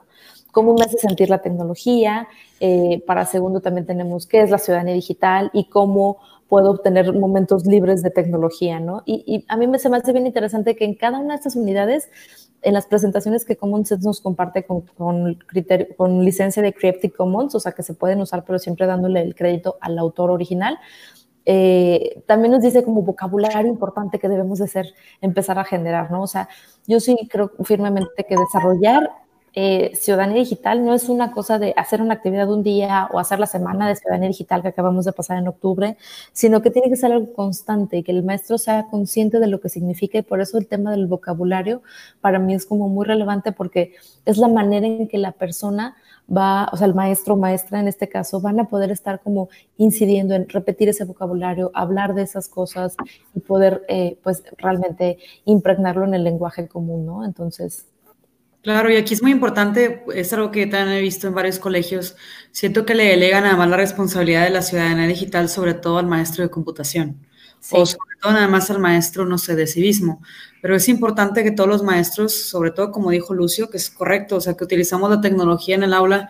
Cómo 0.52 0.76
me 0.76 0.84
hace 0.84 0.98
sentir 0.98 1.30
la 1.30 1.40
tecnología. 1.40 2.28
Eh, 2.60 3.04
para 3.08 3.26
segundo 3.26 3.62
también 3.62 3.86
tenemos 3.86 4.28
qué 4.28 4.42
es 4.42 4.50
la 4.50 4.58
ciudadanía 4.58 4.94
digital 4.94 5.50
y 5.54 5.66
cómo 5.66 6.18
puedo 6.50 6.72
obtener 6.72 7.14
momentos 7.14 7.66
libres 7.66 8.02
de 8.02 8.10
tecnología, 8.10 8.80
¿no? 8.80 9.04
Y, 9.06 9.46
a 9.48 9.56
mí 9.56 9.68
me, 9.68 9.78
se 9.80 9.88
me 9.88 9.98
hace 9.98 10.12
bien 10.12 10.26
interesante 10.26 10.76
que 10.76 10.84
en 10.84 10.96
cada 10.96 11.20
una 11.20 11.36
de 11.36 11.38
estas 11.38 11.56
unidades, 11.56 12.10
en 12.64 12.74
las 12.74 12.88
presentaciones 12.88 13.46
que 13.46 13.56
Common 13.56 13.86
Sense 13.86 14.06
nos 14.06 14.20
comparte 14.20 14.66
con, 14.66 14.82
con, 14.82 15.40
con 15.96 16.26
licencia 16.26 16.62
de 16.64 16.74
Creative 16.74 17.14
Commons, 17.14 17.54
o 17.56 17.60
sea, 17.60 17.72
que 17.72 17.84
se 17.84 17.94
pueden 17.94 18.20
usar, 18.20 18.44
pero 18.44 18.58
siempre 18.60 18.88
dándole 18.88 19.22
el 19.22 19.36
crédito 19.36 19.78
al 19.80 19.98
autor 20.00 20.32
original, 20.32 20.80
eh, 21.46 22.24
también 22.26 22.52
nos 22.52 22.64
dice 22.64 22.84
como 22.84 23.04
vocabulario 23.04 23.70
importante 23.70 24.20
que 24.20 24.28
debemos 24.28 24.60
de 24.60 24.68
ser, 24.68 24.94
empezar 25.22 25.58
a 25.60 25.64
generar, 25.64 26.12
¿no? 26.12 26.24
O 26.24 26.28
sea, 26.28 26.50
yo 26.88 27.00
sí 27.00 27.16
creo 27.30 27.52
firmemente 27.64 28.26
que 28.28 28.36
desarrollar 28.36 29.10
eh, 29.54 29.92
ciudadanía 29.96 30.38
digital 30.38 30.86
no 30.86 30.94
es 30.94 31.10
una 31.10 31.32
cosa 31.32 31.60
de 31.60 31.74
hacer 31.78 32.02
una 32.02 32.16
actividad 32.16 32.52
un 32.52 32.64
día 32.64 33.10
o 33.12 33.20
hacer 33.20 33.40
la 33.40 33.46
semana 33.46 33.88
de 33.88 33.96
ciudadanía 33.96 34.30
digital 34.30 34.62
que 34.62 34.70
acabamos 34.70 35.06
de 35.06 35.14
pasar 35.14 35.38
en 35.38 35.48
octubre, 35.48 35.98
sino 36.34 36.62
que 36.62 36.72
tiene 36.72 36.90
que 36.90 36.96
ser 36.96 37.12
algo 37.12 37.34
constante 37.34 37.98
y 37.98 38.04
que 38.04 38.12
el 38.12 38.24
maestro 38.24 38.58
sea 38.58 38.88
consciente 38.88 39.40
de 39.40 39.48
lo 39.48 39.60
que 39.60 39.70
significa 39.70 40.18
y 40.18 40.22
por 40.22 40.42
eso 40.42 40.58
el 40.58 40.68
tema 40.68 40.92
del 40.92 41.08
vocabulario 41.08 41.82
para 42.22 42.40
mí 42.40 42.54
es 42.54 42.66
como 42.66 42.90
muy 42.90 43.06
relevante 43.06 43.52
porque 43.52 43.94
es 44.26 44.38
la 44.38 44.48
manera 44.48 44.86
en 44.86 45.08
que 45.08 45.18
la 45.18 45.32
persona 45.32 45.96
va, 46.36 46.70
o 46.72 46.78
sea, 46.78 46.88
el 46.88 46.94
maestro 46.94 47.34
o 47.34 47.38
maestra 47.38 47.80
en 47.80 47.88
este 47.88 48.08
caso, 48.08 48.40
van 48.42 48.60
a 48.60 48.68
poder 48.68 48.92
estar 48.92 49.20
como 49.22 49.50
incidiendo 49.78 50.36
en 50.36 50.48
repetir 50.48 50.90
ese 50.90 51.06
vocabulario, 51.06 51.72
hablar 51.74 52.14
de 52.14 52.24
esas 52.24 52.48
cosas 52.48 52.96
y 53.34 53.40
poder, 53.40 53.84
eh, 53.90 54.18
pues, 54.24 54.44
realmente 54.58 55.18
impregnarlo 55.46 56.06
en 56.06 56.14
el 56.14 56.24
lenguaje 56.24 56.68
común, 56.68 57.06
¿no? 57.06 57.26
Entonces... 57.26 57.86
Claro, 58.64 58.92
y 58.92 58.98
aquí 58.98 59.14
es 59.14 59.22
muy 59.22 59.32
importante, 59.32 60.04
es 60.14 60.34
algo 60.34 60.52
que 60.52 60.68
también 60.68 60.98
he 60.98 61.02
visto 61.02 61.28
en 61.30 61.34
varios 61.34 61.60
colegios, 61.60 62.18
siento 62.52 62.86
que 62.86 62.94
le 62.94 63.06
delegan 63.06 63.46
además 63.46 63.70
la 63.70 63.78
responsabilidad 63.78 64.44
de 64.44 64.50
la 64.50 64.62
ciudadanía 64.62 65.08
digital, 65.08 65.48
sobre 65.48 65.74
todo 65.76 65.98
al 65.98 66.08
maestro 66.08 66.44
de 66.44 66.50
computación, 66.50 67.26
o 67.72 67.86
sobre 67.86 68.18
todo 68.22 68.34
nada 68.34 68.50
más 68.50 68.70
al 68.70 68.80
maestro, 68.80 69.24
no 69.26 69.38
sé, 69.38 69.56
de 69.56 69.66
civismo, 69.66 70.22
pero 70.62 70.76
es 70.76 70.90
importante 70.90 71.42
que 71.46 71.52
todos 71.52 71.70
los 71.70 71.84
maestros, 71.84 72.34
sobre 72.34 72.72
todo 72.72 72.92
como 72.92 73.12
dijo 73.12 73.34
Lucio, 73.34 73.70
que 73.70 73.78
es 73.78 73.90
correcto, 73.90 74.36
o 74.36 74.42
sea, 74.42 74.56
que 74.58 74.66
utilizamos 74.66 75.10
la 75.10 75.22
tecnología 75.22 75.76
en 75.76 75.84
el 75.84 75.94
aula, 75.94 76.28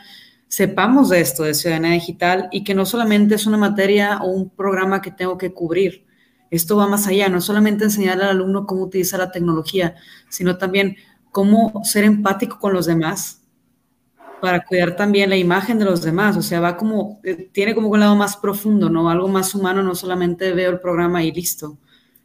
sepamos 0.48 1.09
de 1.09 1.21
esto, 1.21 1.43
de 1.43 1.55
ciudadanía 1.55 1.93
digital, 1.93 2.48
y 2.51 2.63
que 2.63 2.75
no 2.75 2.86
solamente 2.86 3.33
es 3.36 3.48
una 3.48 3.57
materia 3.57 4.19
o 4.21 4.27
un 4.27 4.51
programa 4.51 5.01
que 5.01 5.09
tengo 5.09 5.36
que 5.39 5.51
cubrir. 5.51 6.05
Esto 6.51 6.77
va 6.77 6.88
más 6.88 7.05
allá, 7.07 7.29
no 7.29 7.41
solamente 7.41 7.83
enseñar 7.86 8.21
al 8.21 8.29
alumno 8.29 8.65
cómo 8.65 8.83
utilizar 8.83 9.19
la 9.19 9.31
tecnología, 9.31 9.95
sino 10.29 10.57
también 10.57 10.95
cómo 11.31 11.83
ser 11.83 12.03
empático 12.03 12.59
con 12.59 12.74
los 12.74 12.86
demás 12.86 13.41
para 14.39 14.65
cuidar 14.65 14.95
también 14.95 15.29
la 15.29 15.38
imagen 15.38 15.79
de 15.79 15.86
los 15.86 16.01
demás. 16.01 16.38
O 16.38 16.41
sea, 16.41 16.59
va 16.59 16.77
como, 16.77 17.19
eh, 17.24 17.50
tiene 17.51 17.75
como 17.75 17.89
un 17.89 18.00
lado 18.00 18.15
más 18.15 18.38
profundo, 18.38 18.89
¿no? 18.89 19.09
Algo 19.09 19.27
más 19.27 19.53
humano, 19.55 19.83
no 19.83 19.95
solamente 19.95 20.53
veo 20.53 20.71
el 20.71 20.79
programa 20.79 21.24
y 21.24 21.31
listo. 21.31 21.77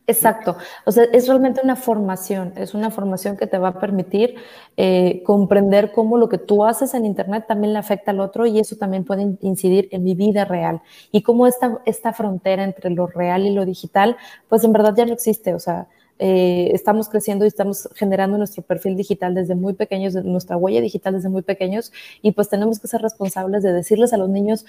Exacto. 0.07 0.57
O 0.85 0.93
sea, 0.93 1.05
es 1.13 1.27
realmente 1.27 1.63
una 1.65 1.77
formación, 1.77 2.53
es 2.57 2.75
una 2.75 2.91
formación 2.91 3.39
que 3.39 3.47
te 3.47 3.57
va 3.57 3.69
a 3.69 3.81
permitir 3.81 4.35
eh, 4.77 5.23
comprender 5.25 5.93
cómo 5.93 6.19
lo 6.19 6.29
que 6.29 6.37
tú 6.37 6.65
haces 6.65 6.93
en 6.93 7.07
Internet 7.07 7.47
también 7.49 7.73
le 7.73 7.79
afecta 7.79 8.11
al 8.11 8.21
otro 8.21 8.45
y 8.45 8.59
eso 8.59 8.77
también 8.77 9.05
puede 9.05 9.39
incidir 9.41 9.89
en 9.93 10.05
mi 10.05 10.15
vida 10.15 10.45
real. 10.45 10.83
Y 11.11 11.23
cómo 11.23 11.47
esta, 11.47 11.81
esta 11.87 12.13
frontera 12.13 12.65
entre 12.65 12.91
lo 12.91 13.07
real 13.07 13.47
y 13.47 13.51
lo 13.51 13.65
digital, 13.65 14.19
pues 14.49 14.63
en 14.65 14.73
verdad 14.73 14.95
ya 14.95 15.07
no 15.07 15.15
existe. 15.15 15.55
O 15.55 15.59
sea, 15.59 15.89
eh, 16.19 16.71
estamos 16.73 17.09
creciendo 17.09 17.45
y 17.45 17.49
estamos 17.49 17.89
generando 17.95 18.39
nuestro 18.39 18.63
perfil 18.63 18.97
digital 18.97 19.35
desde 19.35 19.55
muy 19.55 19.75
pequeños, 19.75 20.15
nuestra 20.15 20.57
huella 20.57 20.81
digital 20.81 21.15
desde 21.15 21.29
muy 21.29 21.43
pequeños 21.43 21.93
y 22.23 22.33
pues 22.33 22.49
tenemos 22.49 22.79
que 22.79 22.89
ser 22.89 23.03
responsables 23.03 23.63
de 23.63 23.73
decirles 23.73 24.13
a 24.13 24.17
los 24.17 24.29
niños 24.29 24.65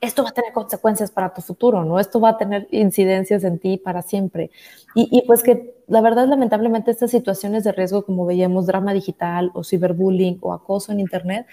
esto 0.00 0.22
va 0.22 0.30
a 0.30 0.32
tener 0.32 0.52
consecuencias 0.52 1.10
para 1.10 1.34
tu 1.34 1.42
futuro, 1.42 1.84
¿no? 1.84 2.00
Esto 2.00 2.20
va 2.20 2.30
a 2.30 2.38
tener 2.38 2.66
incidencias 2.70 3.44
en 3.44 3.58
ti 3.58 3.76
para 3.76 4.00
siempre. 4.00 4.50
Y, 4.94 5.22
pues 5.26 5.42
que 5.42 5.74
la 5.86 6.00
verdad, 6.00 6.26
lamentablemente, 6.26 6.90
estas 6.90 7.10
situaciones 7.10 7.64
de 7.64 7.72
riesgo, 7.72 8.04
como 8.04 8.26
veíamos, 8.26 8.66
drama 8.66 8.92
digital 8.92 9.50
o 9.54 9.62
ciberbullying 9.62 10.38
o 10.40 10.52
acoso 10.52 10.90
en 10.90 11.00
Internet, 11.00 11.46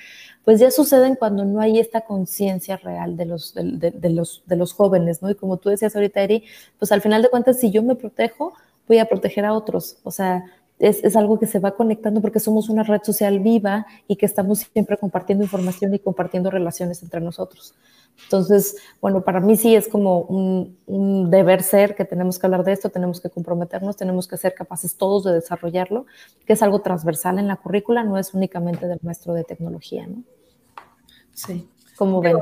pues 0.46 0.60
ya 0.60 0.72
suceden 0.72 1.16
cuando 1.16 1.44
no 1.44 1.60
hay 1.60 1.78
esta 1.80 2.02
conciencia 2.02 2.78
real 2.78 3.18
de 3.18 3.26
los, 3.26 3.54
de, 3.54 4.10
los, 4.10 4.44
de 4.46 4.56
los 4.56 4.74
jóvenes, 4.74 5.22
¿no? 5.22 5.30
Y 5.30 5.36
como 5.36 5.58
tú 5.58 5.70
decías 5.70 5.96
ahorita, 5.96 6.22
Eri, 6.22 6.46
pues 6.80 6.92
al 6.92 7.02
final 7.02 7.22
de 7.22 7.30
cuentas, 7.30 7.60
si 7.60 7.70
yo 7.70 7.84
me 7.84 7.96
protejo, 7.96 8.54
voy 8.88 9.00
a 9.00 9.06
proteger 9.06 9.46
a 9.46 9.54
otros. 9.54 9.98
O 10.04 10.12
sea, 10.12 10.46
es, 10.80 11.04
es, 11.04 11.16
algo 11.16 11.40
que 11.40 11.48
se 11.48 11.60
va 11.60 11.76
conectando 11.76 12.22
porque 12.22 12.40
somos 12.40 12.70
una 12.70 12.84
red 12.84 13.02
social 13.04 13.40
viva 13.40 13.88
y 14.08 14.16
que 14.16 14.26
estamos 14.26 14.60
siempre 14.74 14.98
compartiendo 14.98 15.44
información 15.44 15.94
y 15.94 16.00
compartiendo 16.00 16.52
relaciones 16.52 17.02
entre 17.02 17.20
nosotros. 17.22 17.74
Entonces, 18.24 18.76
bueno, 19.00 19.22
para 19.22 19.40
mí 19.40 19.56
sí 19.56 19.76
es 19.76 19.88
como 19.88 20.22
un, 20.22 21.30
deber 21.30 21.62
ser 21.64 21.96
que 21.96 22.06
tenemos 22.06 22.40
que 22.40 22.48
hablar 22.48 22.64
de 22.64 22.74
esto, 22.74 22.90
tenemos 22.90 23.22
que 23.22 23.30
comprometernos, 23.30 23.96
tenemos 23.96 24.28
que 24.28 24.38
ser 24.38 24.54
capaces 24.54 24.96
todos 24.96 25.24
de 25.24 25.34
desarrollarlo, 25.34 26.06
que 26.46 26.54
es 26.54 26.62
algo 26.62 26.82
transversal 26.82 27.40
en 27.40 27.48
la 27.48 27.58
currícula, 27.58 28.04
no 28.04 28.18
es 28.18 28.34
únicamente 28.34 28.88
del 28.88 29.00
maestro 29.02 29.34
de 29.34 29.44
tecnología, 29.44 30.08
¿no? 30.08 30.24
Sí. 31.34 31.70
Como 31.96 32.22
ven. 32.22 32.38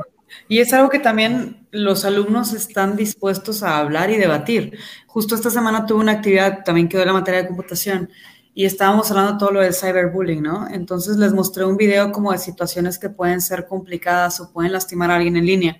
Y 0.48 0.58
es 0.60 0.72
algo 0.72 0.88
que 0.88 0.98
también 0.98 1.66
los 1.70 2.04
alumnos 2.04 2.52
están 2.52 2.96
dispuestos 2.96 3.62
a 3.62 3.78
hablar 3.78 4.10
y 4.10 4.16
debatir. 4.16 4.78
Justo 5.06 5.34
esta 5.34 5.50
semana 5.50 5.86
tuve 5.86 6.00
una 6.00 6.12
actividad, 6.12 6.64
también 6.64 6.88
quedó 6.88 7.02
en 7.02 7.08
la 7.08 7.14
materia 7.14 7.42
de 7.42 7.48
computación, 7.48 8.10
y 8.58 8.64
estábamos 8.64 9.10
hablando 9.10 9.36
todo 9.36 9.50
lo 9.50 9.60
del 9.60 9.74
cyberbullying, 9.74 10.42
¿no? 10.42 10.66
Entonces 10.70 11.18
les 11.18 11.34
mostré 11.34 11.66
un 11.66 11.76
video 11.76 12.10
como 12.10 12.32
de 12.32 12.38
situaciones 12.38 12.98
que 12.98 13.10
pueden 13.10 13.42
ser 13.42 13.66
complicadas 13.66 14.40
o 14.40 14.50
pueden 14.50 14.72
lastimar 14.72 15.10
a 15.10 15.16
alguien 15.16 15.36
en 15.36 15.44
línea. 15.44 15.78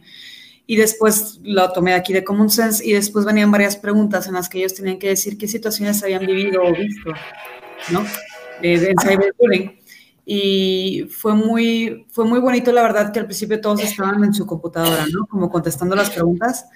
Y 0.67 0.77
después 0.77 1.41
lo 1.43 1.73
tomé 1.73 1.95
aquí 1.95 2.13
de 2.13 2.23
Common 2.23 2.51
Sense 2.51 2.85
y 2.85 2.93
después 2.93 3.25
venían 3.25 3.51
varias 3.51 3.79
preguntas 3.79 4.27
en 4.27 4.35
las 4.35 4.51
que 4.51 4.59
ellos 4.59 4.75
tenían 4.75 4.99
que 4.99 5.09
decir 5.09 5.39
qué 5.39 5.49
situaciones 5.49 6.03
habían 6.03 6.27
vivido 6.27 6.63
o 6.63 6.71
visto, 6.71 7.15
¿no? 7.91 8.05
De, 8.61 8.95
cyberbullying. 9.01 9.81
Y 10.29 11.07
fue 11.09 11.35
muy, 11.35 12.05
fue 12.11 12.25
muy 12.25 12.41
bonito, 12.41 12.73
la 12.73 12.83
verdad, 12.83 13.13
que 13.13 13.21
al 13.21 13.27
principio 13.27 13.61
todos 13.61 13.81
estaban 13.81 14.25
en 14.25 14.35
su 14.35 14.45
computadora, 14.45 15.07
¿no? 15.13 15.27
Como 15.27 15.49
contestando 15.49 15.95
las 15.95 16.11
preguntas 16.11 16.67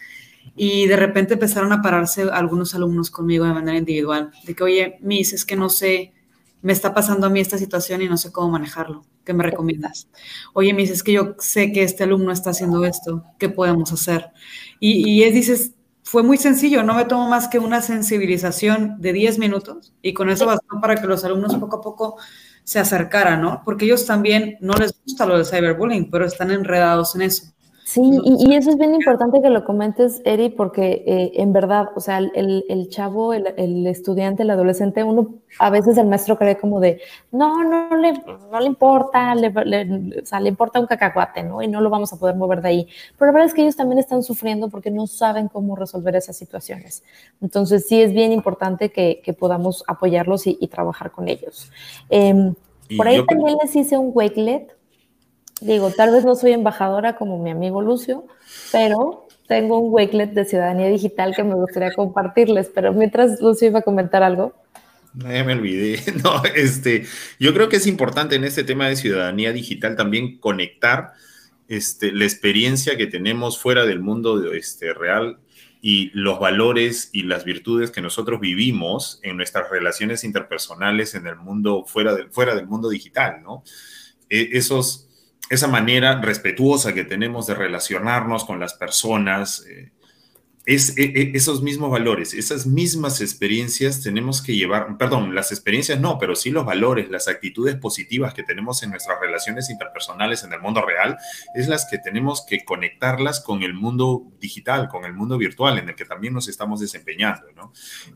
y 0.57 0.87
de 0.87 0.97
repente 0.97 1.35
empezaron 1.35 1.73
a 1.73 1.83
pararse 1.83 2.23
algunos 2.23 2.75
alumnos 2.75 3.11
conmigo 3.11 3.45
de 3.45 3.53
manera 3.53 3.79
individual, 3.79 4.31
de 4.45 4.55
que, 4.55 4.65
oye, 4.65 4.99
Miss, 5.01 5.33
es 5.33 5.45
que 5.45 5.57
no 5.57 5.69
sé, 5.69 6.13
me 6.63 6.73
está 6.73 6.93
pasando 6.93 7.27
a 7.27 7.31
mí 7.31 7.41
esta 7.41 7.59
situación 7.59 8.03
y 8.03 8.09
no 8.09 8.17
sé 8.17 8.33
cómo 8.33 8.51
manejarlo, 8.51 9.05
¿qué 9.25 9.33
me 9.33 9.43
recomiendas? 9.43 10.09
Oye, 10.53 10.73
Miss, 10.73 10.91
es 10.91 11.03
que 11.03 11.13
yo 11.13 11.35
sé 11.39 11.73
que 11.73 11.83
este 11.83 12.05
alumno 12.05 12.33
está 12.33 12.51
haciendo 12.51 12.85
esto, 12.85 13.25
¿qué 13.39 13.49
podemos 13.49 13.93
hacer? 13.93 14.31
Y, 14.79 15.09
y 15.09 15.23
es, 15.23 15.35
dices, 15.35 15.73
fue 16.03 16.23
muy 16.23 16.37
sencillo, 16.37 16.83
no 16.83 16.95
me 16.95 17.05
tomo 17.05 17.29
más 17.29 17.49
que 17.49 17.59
una 17.59 17.81
sensibilización 17.83 19.01
de 19.01 19.13
10 19.13 19.39
minutos 19.39 19.93
y 20.03 20.13
con 20.13 20.29
eso 20.29 20.47
bastó 20.47 20.81
para 20.81 20.97
que 20.97 21.07
los 21.07 21.25
alumnos 21.25 21.55
poco 21.57 21.77
a 21.77 21.81
poco 21.81 22.17
se 22.71 22.79
acercaran, 22.79 23.43
¿no? 23.43 23.63
Porque 23.65 23.85
ellos 23.85 24.07
también 24.07 24.57
no 24.61 24.75
les 24.75 24.95
gusta 25.05 25.27
lo 25.27 25.37
del 25.37 25.45
cyberbullying, 25.45 26.09
pero 26.09 26.25
están 26.25 26.53
enredados 26.53 27.17
en 27.17 27.23
eso. 27.23 27.53
Sí, 27.93 28.21
y, 28.25 28.55
eso 28.55 28.71
es 28.71 28.79
bien 28.79 28.95
importante 28.95 29.43
que 29.43 29.51
lo 29.51 29.65
comentes, 29.65 30.23
Eri, 30.25 30.49
porque 30.49 31.03
eh, 31.09 31.33
en 31.43 31.53
verdad, 31.53 31.89
o 31.97 32.01
sea, 32.01 32.19
el, 32.19 32.65
el 32.69 32.89
chavo, 32.89 33.33
el, 33.33 33.53
el, 33.57 33.85
estudiante, 33.89 34.45
el 34.45 34.51
adolescente, 34.51 35.03
uno 35.03 35.35
a 35.59 35.71
veces 35.71 35.99
el 35.99 36.07
maestro 36.07 36.39
cree 36.39 36.57
como 36.57 36.79
de, 36.79 37.01
no, 37.33 37.65
no 37.65 37.97
le, 37.97 38.13
no 38.13 38.61
le 38.61 38.67
importa, 38.67 39.35
le, 39.35 39.49
o 39.49 40.25
sea, 40.25 40.39
le 40.39 40.51
importa 40.51 40.79
un 40.79 40.87
cacahuate, 40.87 41.43
¿no? 41.43 41.63
Y 41.63 41.67
no 41.67 41.81
lo 41.81 41.91
vamos 41.91 42.13
a 42.13 42.17
poder 42.17 42.37
mover 42.37 42.63
de 42.63 42.69
ahí. 42.69 42.89
Pero 43.19 43.27
la 43.27 43.33
verdad 43.33 43.49
es 43.49 43.55
que 43.55 43.63
ellos 43.63 43.75
también 43.75 43.99
están 43.99 44.23
sufriendo 44.23 44.69
porque 44.69 44.93
no 44.93 45.09
saben 45.09 45.49
cómo 45.49 45.75
resolver 45.75 46.15
esas 46.15 46.37
situaciones. 46.37 47.03
Entonces, 47.43 47.89
sí 47.89 48.01
es 48.01 48.13
bien 48.13 48.31
importante 48.31 48.93
que, 48.93 49.21
que 49.21 49.33
podamos 49.33 49.83
apoyarlos 49.89 50.47
y, 50.47 50.57
y, 50.61 50.69
trabajar 50.69 51.11
con 51.11 51.27
ellos. 51.27 51.73
Eh, 52.09 52.53
por 52.97 53.09
ahí 53.09 53.27
también 53.27 53.59
les 53.61 53.75
hice 53.75 53.99
un 53.99 54.13
wakelet 54.15 54.77
Digo, 55.61 55.91
tal 55.91 56.13
vez 56.13 56.25
no 56.25 56.35
soy 56.35 56.53
embajadora 56.53 57.17
como 57.17 57.43
mi 57.43 57.51
amigo 57.51 57.83
Lucio, 57.83 58.25
pero 58.73 59.27
tengo 59.47 59.79
un 59.79 59.93
Wakelet 59.93 60.33
de 60.33 60.45
ciudadanía 60.45 60.89
digital 60.89 61.35
que 61.35 61.45
me 61.45 61.55
gustaría 61.55 61.93
compartirles. 61.93 62.71
Pero 62.75 62.93
mientras 62.93 63.41
Lucio 63.41 63.69
iba 63.69 63.81
a 63.81 63.83
comentar 63.83 64.23
algo. 64.23 64.55
Ya 65.15 65.45
me 65.45 65.53
olvidé. 65.53 66.01
No, 66.25 66.43
este, 66.55 67.05
yo 67.39 67.53
creo 67.53 67.69
que 67.69 67.77
es 67.77 67.87
importante 67.87 68.37
en 68.37 68.45
este 68.45 68.65
tema 68.65 68.89
de 68.89 68.97
ciudadanía 68.97 69.53
digital 69.53 69.97
también 69.97 70.39
conectar 70.39 71.13
este, 71.69 72.13
la 72.13 72.25
experiencia 72.25 72.97
que 72.97 73.07
tenemos 73.07 73.59
fuera 73.59 73.85
del 73.87 74.01
mundo 74.01 74.53
este, 74.53 74.95
real 74.95 75.39
y 75.83 76.11
los 76.15 76.39
valores 76.39 77.11
y 77.13 77.23
las 77.23 77.45
virtudes 77.45 77.91
que 77.91 78.03
nosotros 78.03 78.41
vivimos 78.41 79.19
en 79.23 79.37
nuestras 79.37 79.71
relaciones 79.71 80.25
interpersonales 80.25 81.15
en 81.15 81.27
el 81.27 81.37
mundo 81.37 81.85
fuera 81.87 82.15
del, 82.15 82.31
fuera 82.31 82.55
del 82.55 82.67
mundo 82.67 82.89
digital, 82.89 83.43
¿no? 83.43 83.63
E, 84.29 84.51
esos 84.53 85.10
esa 85.51 85.67
manera 85.67 86.21
respetuosa 86.21 86.95
que 86.95 87.05
tenemos 87.05 87.49
de 87.49 87.55
relacionarnos 87.55 88.45
con 88.45 88.61
las 88.61 88.75
personas, 88.75 89.67
eh, 89.69 89.91
es, 90.65 90.97
e, 90.97 91.05
e, 91.05 91.33
esos 91.35 91.63
mismos 91.63 91.91
valores, 91.91 92.35
esas 92.35 92.67
mismas 92.67 93.21
experiencias 93.21 94.01
tenemos 94.01 94.43
que 94.43 94.55
llevar, 94.55 94.97
perdón, 94.97 95.35
las 95.35 95.51
experiencias 95.51 95.99
no, 95.99 96.19
pero 96.19 96.37
sí 96.37 96.51
los 96.51 96.65
valores, 96.65 97.11
las 97.11 97.27
actitudes 97.27 97.75
positivas 97.75 98.33
que 98.33 98.45
tenemos 98.45 98.83
en 98.85 98.91
nuestras 98.91 99.19
relaciones 99.21 99.71
interpersonales 99.71 100.45
en 100.45 100.53
el 100.53 100.61
mundo 100.61 100.83
real, 100.83 101.19
es 101.57 101.67
las 101.67 101.87
que 101.91 101.99
tenemos 101.99 102.47
que 102.47 102.65
conectarlas 102.65 103.41
con 103.41 103.65
el 103.65 103.75
mundo 103.75 104.29
digital, 104.39 104.89
con 104.89 105.05
el 105.05 105.15
mundo 105.15 105.37
virtual 105.37 105.79
en 105.79 105.89
el 105.89 105.97
que 105.97 106.05
también 106.05 106.35
nos 106.35 106.47
estamos 106.47 106.79
desempeñando. 106.79 107.47
¿no? 107.57 107.73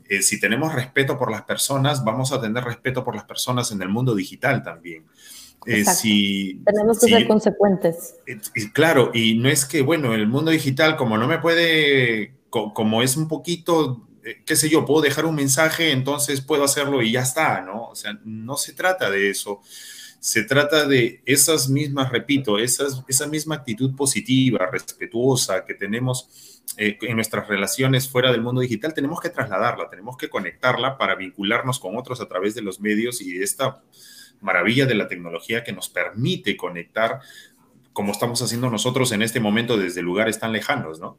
Eh, 0.08 0.22
si 0.22 0.38
tenemos 0.38 0.72
respeto 0.72 1.18
por 1.18 1.32
las 1.32 1.42
personas, 1.42 2.04
vamos 2.04 2.30
a 2.30 2.40
tener 2.40 2.62
respeto 2.62 3.02
por 3.02 3.16
las 3.16 3.24
personas 3.24 3.72
en 3.72 3.82
el 3.82 3.88
mundo 3.88 4.14
digital 4.14 4.62
también. 4.62 5.06
Eh, 5.66 5.84
si, 5.84 6.60
Tenemos 6.64 6.98
que 6.98 7.08
ser 7.08 7.26
consecuentes. 7.26 8.16
Eh, 8.26 8.38
claro, 8.72 9.10
y 9.14 9.34
no 9.38 9.48
es 9.48 9.64
que, 9.64 9.82
bueno, 9.82 10.14
el 10.14 10.26
mundo 10.26 10.50
digital, 10.50 10.96
como 10.96 11.16
no 11.18 11.26
me 11.26 11.38
puede, 11.38 12.34
como 12.50 13.02
es 13.02 13.16
un 13.16 13.28
poquito, 13.28 14.06
eh, 14.24 14.42
qué 14.44 14.56
sé 14.56 14.68
yo, 14.68 14.84
puedo 14.84 15.02
dejar 15.02 15.26
un 15.26 15.34
mensaje, 15.34 15.92
entonces 15.92 16.40
puedo 16.40 16.64
hacerlo 16.64 17.02
y 17.02 17.12
ya 17.12 17.22
está, 17.22 17.60
¿no? 17.60 17.88
O 17.88 17.94
sea, 17.94 18.18
no 18.24 18.56
se 18.56 18.72
trata 18.72 19.10
de 19.10 19.30
eso. 19.30 19.60
Se 20.20 20.42
trata 20.44 20.86
de 20.86 21.20
esas 21.26 21.68
mismas, 21.68 22.10
repito, 22.10 22.58
esas, 22.58 23.02
esa 23.08 23.26
misma 23.26 23.56
actitud 23.56 23.94
positiva, 23.94 24.66
respetuosa 24.70 25.64
que 25.66 25.74
tenemos 25.74 26.62
en 26.76 27.14
nuestras 27.14 27.46
relaciones 27.46 28.08
fuera 28.08 28.32
del 28.32 28.40
mundo 28.40 28.62
digital, 28.62 28.94
tenemos 28.94 29.20
que 29.20 29.28
trasladarla, 29.28 29.90
tenemos 29.90 30.16
que 30.16 30.30
conectarla 30.30 30.96
para 30.96 31.14
vincularnos 31.14 31.78
con 31.78 31.96
otros 31.96 32.20
a 32.22 32.26
través 32.26 32.54
de 32.54 32.62
los 32.62 32.80
medios 32.80 33.20
y 33.20 33.42
esta 33.42 33.82
maravilla 34.40 34.86
de 34.86 34.94
la 34.94 35.08
tecnología 35.08 35.64
que 35.64 35.72
nos 35.72 35.88
permite 35.88 36.56
conectar 36.56 37.20
como 37.92 38.12
estamos 38.12 38.42
haciendo 38.42 38.68
nosotros 38.70 39.12
en 39.12 39.22
este 39.22 39.40
momento 39.40 39.76
desde 39.76 40.02
lugares 40.02 40.38
tan 40.38 40.52
lejanos, 40.52 41.00
¿no? 41.00 41.16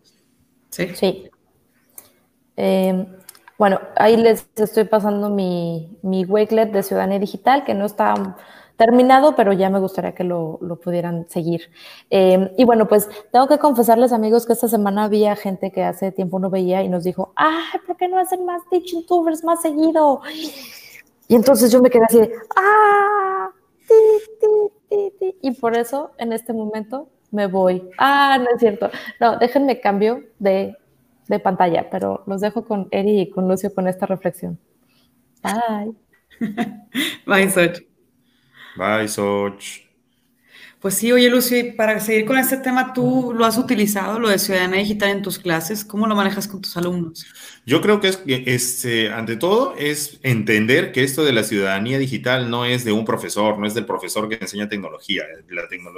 Sí. 0.70 0.90
Sí. 0.94 1.30
Eh, 2.58 3.06
bueno, 3.58 3.80
ahí 3.96 4.18
les 4.18 4.48
estoy 4.56 4.84
pasando 4.84 5.30
mi, 5.30 5.98
mi 6.02 6.26
Wakelet 6.26 6.72
de 6.72 6.84
Ciudadanía 6.84 7.20
Digital, 7.20 7.64
que 7.64 7.74
no 7.74 7.86
está 7.86 8.36
terminado, 8.76 9.36
pero 9.38 9.54
ya 9.54 9.70
me 9.70 9.80
gustaría 9.80 10.14
que 10.14 10.26
lo, 10.26 10.60
lo 10.62 10.80
pudieran 10.80 11.30
seguir. 11.30 11.72
Eh, 12.10 12.54
y 12.58 12.66
bueno, 12.66 12.88
pues 12.88 13.10
tengo 13.32 13.48
que 13.48 13.58
confesarles, 13.58 14.12
amigos, 14.12 14.46
que 14.46 14.52
esta 14.52 14.68
semana 14.68 15.06
había 15.06 15.36
gente 15.38 15.72
que 15.72 15.84
hace 15.84 16.12
tiempo 16.12 16.40
no 16.40 16.50
veía 16.50 16.84
y 16.84 16.90
nos 16.90 17.06
dijo, 17.06 17.32
ay, 17.38 17.80
¿por 17.88 17.96
qué 17.96 18.10
no 18.10 18.20
hacen 18.20 18.46
más 18.46 18.62
Teaching 18.70 19.06
Tubers 19.06 19.44
más 19.46 19.62
seguido? 19.62 20.22
Y 21.28 21.36
entonces 21.36 21.72
yo 21.72 21.82
me 21.82 21.90
quedé 21.90 22.04
así 22.06 22.20
¡ah! 22.56 23.50
y 25.42 25.52
por 25.52 25.76
eso 25.76 26.12
en 26.18 26.34
este 26.34 26.54
momento 26.54 27.10
me 27.32 27.48
voy. 27.48 27.90
Ah, 27.98 28.38
no 28.40 28.48
es 28.54 28.60
cierto. 28.60 28.90
No, 29.20 29.38
déjenme 29.38 29.80
cambio 29.82 30.24
de, 30.40 30.76
de 31.28 31.40
pantalla, 31.40 31.90
pero 31.90 32.24
los 32.28 32.42
dejo 32.42 32.66
con 32.66 32.88
Eri 32.92 33.22
y 33.22 33.30
con 33.30 33.48
Lucio 33.48 33.74
con 33.74 33.88
esta 33.88 34.06
reflexión. 34.06 34.58
Bye. 35.44 35.94
Bye, 37.26 37.50
Soch. 37.50 37.82
Bye, 38.78 39.08
Soch. 39.08 39.85
Pues 40.86 41.00
sí, 41.00 41.12
oye 41.12 41.32
Lucy, 41.32 41.64
para 41.72 42.00
seguir 42.00 42.26
con 42.26 42.38
este 42.38 42.58
tema, 42.58 42.94
¿tú 42.94 43.34
lo 43.36 43.44
has 43.44 43.58
utilizado, 43.58 44.20
lo 44.20 44.30
de 44.30 44.38
ciudadanía 44.38 44.82
digital 44.82 45.10
en 45.10 45.24
tus 45.24 45.40
clases? 45.40 45.84
¿Cómo 45.84 46.06
lo 46.06 46.16
manejas 46.16 46.48
con 46.48 46.62
tus 46.62 46.78
alumnos? 46.78 47.26
Yo 47.66 47.82
creo 47.82 48.00
que 48.00 48.10
es, 48.10 48.22
este, 48.28 49.10
ante 49.10 49.36
todo 49.36 49.74
es 49.80 50.20
entender 50.22 50.92
que 50.92 51.04
esto 51.04 51.26
de 51.26 51.34
la 51.34 51.44
ciudadanía 51.44 51.98
digital 51.98 52.52
no 52.52 52.66
es 52.66 52.86
de 52.86 52.92
un 52.92 53.04
profesor, 53.04 53.58
no 53.58 53.66
es 53.66 53.74
del 53.74 53.88
profesor 53.88 54.30
que 54.30 54.36
enseña 54.36 54.70
tecnología. 54.70 55.24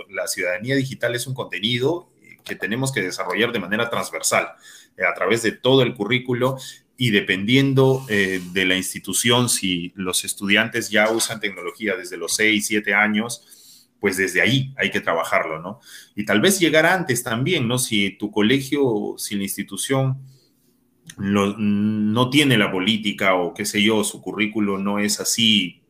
La, 0.09 0.27
ciudadanía 0.27 0.77
digital 0.77 1.15
es 1.15 1.27
un 1.27 1.33
contenido 1.33 2.07
que 2.45 2.55
tenemos 2.55 2.93
que 2.93 3.01
desarrollar 3.01 3.51
de 3.51 3.59
manera 3.59 3.89
transversal 3.89 4.51
eh, 4.95 5.03
a 5.03 5.13
través 5.13 5.43
de 5.43 5.51
todo 5.51 5.81
el 5.81 5.95
currículo 5.95 6.55
y 6.95 7.11
dependiendo 7.11 8.05
eh, 8.07 8.39
de 8.53 8.65
la 8.65 8.77
institución, 8.77 9.49
si 9.49 9.91
los 9.95 10.23
estudiantes 10.23 10.89
ya 10.89 11.11
usan 11.11 11.41
tecnología 11.41 11.97
desde 11.97 12.15
los 12.15 12.33
6, 12.35 12.65
7 12.65 12.93
años, 12.93 13.66
pues 13.99 14.17
desde 14.17 14.41
ahí 14.41 14.73
hay 14.77 14.91
que 14.91 15.01
trabajarlo, 15.01 15.59
¿no? 15.59 15.79
Y 16.15 16.25
tal 16.25 16.41
vez 16.41 16.59
llegar 16.59 16.85
antes 16.85 17.23
también, 17.23 17.67
¿no? 17.67 17.79
Si 17.79 18.11
tu 18.11 18.31
colegio, 18.31 19.15
si 19.17 19.35
la 19.35 19.43
institución 19.43 20.17
no 21.17 22.29
tiene 22.29 22.57
la 22.57 22.71
política 22.71 23.35
o 23.35 23.53
qué 23.53 23.65
sé 23.65 23.81
yo, 23.81 24.03
su 24.03 24.21
currículo 24.21 24.77
no 24.77 24.99
es 24.99 25.19
así, 25.19 25.81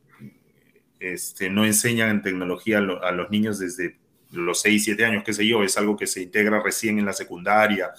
este, 1.00 1.50
no 1.50 1.66
enseñan 1.66 2.22
tecnología 2.22 2.78
a, 2.78 3.12
los 3.12 3.30
niños 3.30 3.60
desde 3.60 3.98
los 4.32 4.62
6, 4.62 4.84
7 4.84 5.06
años, 5.06 5.24
qué 5.24 5.34
sé 5.34 5.46
yo, 5.46 5.64
es 5.64 5.78
algo 5.78 5.98
que 5.98 6.08
se 6.08 6.22
integra 6.22 6.62
recién 6.62 7.00
en 7.00 7.06
la 7.06 7.14
secundaria 7.14 7.92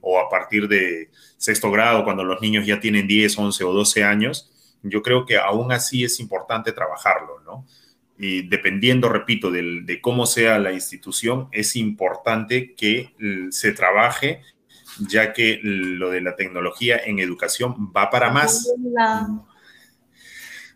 o 0.00 0.18
a 0.18 0.28
partir 0.28 0.68
de 0.68 1.10
sexto 1.36 1.70
grado, 1.70 2.04
cuando 2.04 2.24
los 2.24 2.40
niños 2.40 2.66
ya 2.66 2.80
tienen 2.80 3.06
10, 3.06 3.38
11 3.38 3.64
o 3.64 3.72
12 3.72 4.04
años, 4.04 4.50
yo 4.82 5.02
creo 5.02 5.26
que 5.26 5.36
aún 5.36 5.72
así 5.72 6.04
es 6.04 6.20
importante 6.20 6.72
trabajarlo, 6.72 7.40
¿no? 7.44 7.66
Y 8.18 8.42
dependiendo, 8.48 9.08
repito, 9.08 9.50
de 9.50 10.00
cómo 10.00 10.26
sea 10.26 10.58
la 10.58 10.72
institución, 10.72 11.48
es 11.52 11.76
importante 11.76 12.74
que 12.74 13.14
se 13.50 13.70
trabaje, 13.72 14.42
ya 15.08 15.32
que 15.32 15.60
lo 15.62 16.10
de 16.10 16.20
la 16.20 16.34
tecnología 16.34 17.00
en 17.04 17.20
educación 17.20 17.92
va 17.96 18.10
para 18.10 18.30
más. 18.30 18.72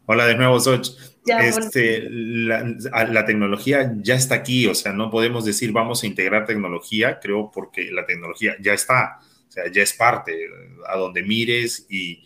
Hola, 0.06 0.26
de 0.26 0.36
nuevo, 0.36 0.60
Soch. 0.60 0.90
Este, 1.24 2.08
la, 2.10 3.24
tecnología 3.24 3.92
ya 3.98 4.14
está 4.14 4.36
aquí, 4.36 4.66
o 4.66 4.74
sea, 4.74 4.92
no 4.92 5.10
podemos 5.10 5.44
decir 5.44 5.70
vamos 5.70 6.02
a 6.02 6.06
integrar 6.06 6.46
tecnología, 6.46 7.20
creo, 7.20 7.50
porque 7.52 7.90
la 7.92 8.04
tecnología 8.06 8.56
ya 8.60 8.72
está, 8.72 9.20
o 9.48 9.52
sea, 9.52 9.70
ya 9.70 9.82
es 9.82 9.92
parte, 9.92 10.48
a 10.88 10.96
donde 10.96 11.22
mires 11.22 11.86
y 11.88 12.24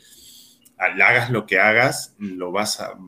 hagas 0.79 1.31
lo 1.31 1.45
que 1.45 1.59
hagas, 1.59 2.15
lo 2.19 2.53
vas 2.53 2.81
a, 2.81 2.99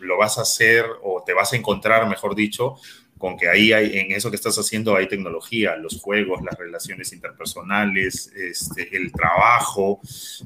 lo 0.00 0.18
vas 0.18 0.38
a 0.38 0.42
hacer 0.42 0.84
o 1.02 1.22
te 1.24 1.32
vas 1.32 1.52
a 1.52 1.56
encontrar, 1.56 2.08
mejor 2.08 2.34
dicho, 2.34 2.76
con 3.18 3.36
que 3.36 3.48
ahí 3.48 3.72
hay, 3.72 3.98
en 3.98 4.12
eso 4.12 4.30
que 4.30 4.36
estás 4.36 4.58
haciendo 4.58 4.94
hay 4.94 5.08
tecnología, 5.08 5.76
los 5.76 6.00
juegos, 6.00 6.42
las 6.42 6.58
relaciones 6.58 7.12
interpersonales, 7.12 8.30
este, 8.36 8.94
el 8.96 9.10
trabajo, 9.10 10.00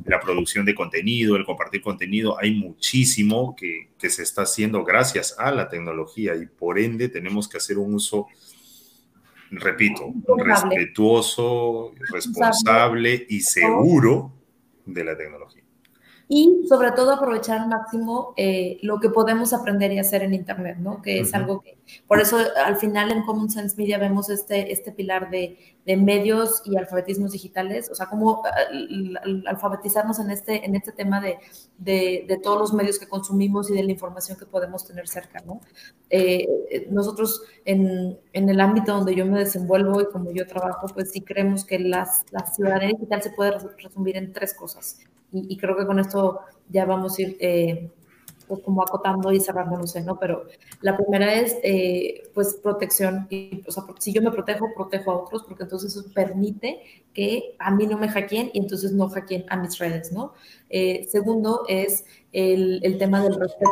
la 0.05 0.21
producción 0.21 0.65
de 0.65 0.75
contenido, 0.75 1.37
el 1.37 1.45
compartir 1.45 1.83
contenido, 1.83 2.39
hay 2.39 2.55
muchísimo 2.55 3.57
que, 3.57 3.91
que 3.99 4.09
se 4.09 4.23
está 4.23 4.43
haciendo 4.43 4.85
gracias 4.85 5.35
a 5.39 5.51
la 5.51 5.69
tecnología 5.69 6.37
y 6.37 6.47
por 6.47 6.79
ende 6.79 7.09
tenemos 7.09 7.49
que 7.49 7.57
hacer 7.57 7.77
un 7.77 7.95
uso, 7.95 8.29
repito, 9.51 10.13
respetuoso, 10.39 11.93
responsable 12.13 13.27
y 13.29 13.41
seguro 13.41 14.33
de 14.87 15.05
la 15.05 15.17
tecnología 15.17 15.60
y 16.33 16.65
sobre 16.69 16.93
todo 16.93 17.11
aprovechar 17.11 17.59
al 17.59 17.69
máximo 17.69 18.35
eh, 18.37 18.79
lo 18.83 19.01
que 19.01 19.11
podemos 19.11 19.53
aprender 19.53 19.91
y 19.91 19.99
hacer 19.99 20.23
en 20.23 20.33
Internet, 20.33 20.77
¿no? 20.79 21.03
Que 21.03 21.19
es 21.19 21.35
algo 21.35 21.61
que, 21.61 21.77
por 22.07 22.21
eso 22.21 22.39
al 22.65 22.77
final 22.77 23.11
en 23.11 23.25
Common 23.25 23.51
Sense 23.51 23.75
Media 23.77 23.99
vemos 23.99 24.31
este, 24.31 24.71
este 24.71 24.93
pilar 24.93 25.29
de, 25.31 25.59
de 25.85 25.97
medios 25.97 26.63
y 26.65 26.77
alfabetismos 26.77 27.33
digitales, 27.33 27.91
o 27.91 27.97
sea, 27.97 28.07
cómo 28.07 28.45
alfabetizarnos 29.45 30.21
en 30.21 30.31
este, 30.31 30.65
en 30.65 30.77
este 30.77 30.93
tema 30.93 31.21
de, 31.21 31.39
de, 31.79 32.25
de, 32.29 32.39
todos 32.39 32.61
los 32.61 32.73
medios 32.75 33.01
que 33.01 33.09
consumimos 33.09 33.69
y 33.69 33.75
de 33.75 33.83
la 33.83 33.91
información 33.91 34.39
que 34.39 34.47
podemos 34.47 34.87
tener 34.87 35.09
cerca, 35.09 35.41
¿no? 35.45 35.61
Eh, 36.11 36.47
nosotros 36.91 37.43
en, 37.65 38.17
en, 38.33 38.49
el 38.49 38.61
ámbito 38.61 38.95
donde 38.95 39.17
yo 39.17 39.27
me 39.27 39.41
desenvuelvo 39.41 40.01
y 40.01 40.07
como 40.07 40.31
yo 40.31 40.47
trabajo, 40.47 40.87
pues 40.95 41.11
sí 41.11 41.23
creemos 41.23 41.65
que 41.65 41.81
las, 41.81 42.25
la 42.31 42.47
ciudadanía 42.47 42.91
digital 42.91 43.21
se 43.21 43.31
puede 43.31 43.59
resumir 43.83 44.17
en 44.17 44.33
tres 44.33 44.55
cosas 44.55 45.01
y, 45.33 45.57
creo 45.57 45.77
que 45.77 45.87
con 45.87 45.99
esto 45.99 46.41
ya 46.69 46.85
vamos 46.85 47.19
a 47.19 47.23
ir 47.23 47.37
eh, 47.41 47.91
pues 48.49 48.63
como 48.63 48.83
acotando 48.83 49.33
y 49.33 49.39
cerrando, 49.39 49.79
no 49.79 49.87
sé, 49.87 50.03
¿no? 50.03 50.19
Pero 50.19 50.45
la 50.81 50.97
primera 50.97 51.35
es, 51.35 51.57
eh, 51.63 52.25
pues, 52.35 52.55
protección. 52.55 53.29
Y, 53.31 53.63
o 53.67 53.71
sea, 53.71 53.85
si 54.01 54.13
yo 54.13 54.23
me 54.23 54.33
protejo, 54.33 54.75
protejo 54.75 55.13
a 55.13 55.19
otros, 55.19 55.45
porque 55.45 55.63
entonces 55.63 55.95
eso 55.95 56.13
permite 56.13 56.81
que 57.15 57.55
a 57.61 57.71
mí 57.71 57.87
no 57.87 57.97
me 57.97 58.09
hackeen 58.09 58.51
y 58.53 58.59
entonces 58.59 58.93
no 58.93 59.09
hackeen 59.09 59.45
a 59.49 59.57
mis 59.57 59.79
redes, 59.79 60.11
¿no? 60.11 60.33
Eh, 60.69 61.07
segundo 61.09 61.65
es 61.69 62.05
el, 62.33 62.81
el 62.83 62.99
tema 62.99 63.23
del 63.23 63.39
respeto 63.39 63.71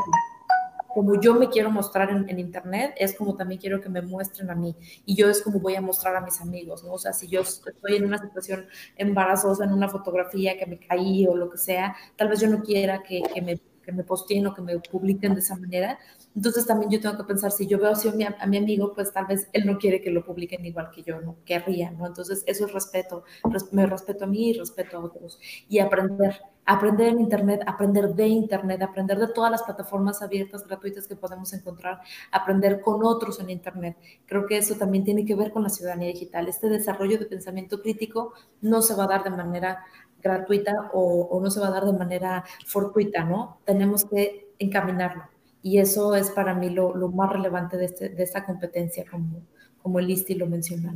como 0.88 1.20
yo 1.20 1.34
me 1.34 1.48
quiero 1.48 1.70
mostrar 1.70 2.10
en, 2.10 2.38
Internet, 2.38 2.94
es 2.96 3.14
como 3.14 3.36
también 3.36 3.60
quiero 3.60 3.80
que 3.80 3.90
me 3.90 4.00
muestren 4.02 4.50
a 4.50 4.54
mí. 4.54 4.74
Y 5.04 5.14
yo 5.14 5.28
es 5.28 5.42
como 5.42 5.60
voy 5.60 5.76
a 5.76 5.80
mostrar 5.80 6.16
a 6.16 6.22
mis 6.22 6.40
amigos, 6.40 6.82
¿no? 6.82 6.94
O 6.94 6.98
sea, 6.98 7.12
si 7.12 7.28
yo 7.28 7.42
estoy 7.42 7.96
en 7.96 8.06
una 8.06 8.18
situación 8.18 8.66
embarazosa, 8.96 9.64
en 9.64 9.72
una 9.72 9.88
fotografía 9.88 10.58
que 10.58 10.66
me 10.66 10.78
caí 10.78 11.26
o 11.26 11.36
lo 11.36 11.50
que 11.50 11.58
sea, 11.58 11.94
tal 12.16 12.28
vez 12.28 12.40
yo 12.40 12.48
no 12.48 12.62
quiera 12.62 13.02
que, 13.02 13.22
me 13.42 13.60
que 13.82 13.92
me 13.92 14.02
posteen 14.02 14.46
o 14.46 14.54
que 14.54 14.62
me 14.62 14.78
publiquen 14.80 15.34
de 15.34 15.40
esa 15.40 15.56
manera. 15.56 15.98
Entonces 16.38 16.66
también 16.66 16.88
yo 16.88 17.00
tengo 17.00 17.16
que 17.16 17.24
pensar, 17.24 17.50
si 17.50 17.66
yo 17.66 17.80
veo 17.80 17.90
así 17.90 18.08
a 18.08 18.12
mi, 18.12 18.22
a 18.22 18.46
mi 18.46 18.58
amigo, 18.58 18.92
pues 18.94 19.12
tal 19.12 19.26
vez 19.26 19.48
él 19.52 19.66
no 19.66 19.76
quiere 19.76 20.00
que 20.00 20.12
lo 20.12 20.24
publiquen 20.24 20.64
igual 20.64 20.88
que 20.92 21.02
yo, 21.02 21.20
no 21.20 21.34
querría, 21.44 21.90
¿no? 21.90 22.06
Entonces 22.06 22.44
eso 22.46 22.66
es 22.66 22.72
respeto, 22.72 23.24
me 23.72 23.86
respeto 23.86 24.24
a 24.24 24.28
mí 24.28 24.50
y 24.50 24.52
respeto 24.52 24.98
a 24.98 25.00
otros. 25.00 25.40
Y 25.68 25.80
aprender, 25.80 26.40
aprender 26.64 27.08
en 27.08 27.18
Internet, 27.18 27.62
aprender 27.66 28.14
de 28.14 28.28
Internet, 28.28 28.80
aprender 28.82 29.18
de 29.18 29.26
todas 29.32 29.50
las 29.50 29.64
plataformas 29.64 30.22
abiertas, 30.22 30.64
gratuitas 30.64 31.08
que 31.08 31.16
podemos 31.16 31.52
encontrar, 31.54 32.02
aprender 32.30 32.82
con 32.82 33.04
otros 33.04 33.40
en 33.40 33.50
Internet. 33.50 33.96
Creo 34.24 34.46
que 34.46 34.58
eso 34.58 34.76
también 34.76 35.02
tiene 35.02 35.24
que 35.24 35.34
ver 35.34 35.50
con 35.50 35.64
la 35.64 35.70
ciudadanía 35.70 36.06
digital. 36.06 36.46
Este 36.46 36.68
desarrollo 36.68 37.18
de 37.18 37.26
pensamiento 37.26 37.82
crítico 37.82 38.32
no 38.60 38.80
se 38.80 38.94
va 38.94 39.04
a 39.04 39.08
dar 39.08 39.24
de 39.24 39.30
manera 39.30 39.84
gratuita 40.22 40.72
o, 40.92 41.40
no 41.42 41.50
se 41.50 41.58
va 41.58 41.66
a 41.66 41.72
dar 41.72 41.84
de 41.84 41.98
manera 41.98 42.44
fortuita, 42.64 43.24
¿no? 43.24 43.58
Tenemos 43.64 44.04
que 44.04 44.52
encaminarlo. 44.60 45.24
Y 45.62 45.78
eso 45.78 46.14
es 46.14 46.30
para 46.30 46.54
mí 46.54 46.70
lo, 46.70 46.94
más 47.10 47.32
relevante 47.32 47.76
de, 47.76 47.86
este, 47.86 48.08
de, 48.10 48.22
esta 48.22 48.44
competencia, 48.44 49.04
como, 49.10 49.42
como 49.82 49.98
el 49.98 50.10
ISTI 50.10 50.34
lo 50.34 50.46
menciona. 50.46 50.94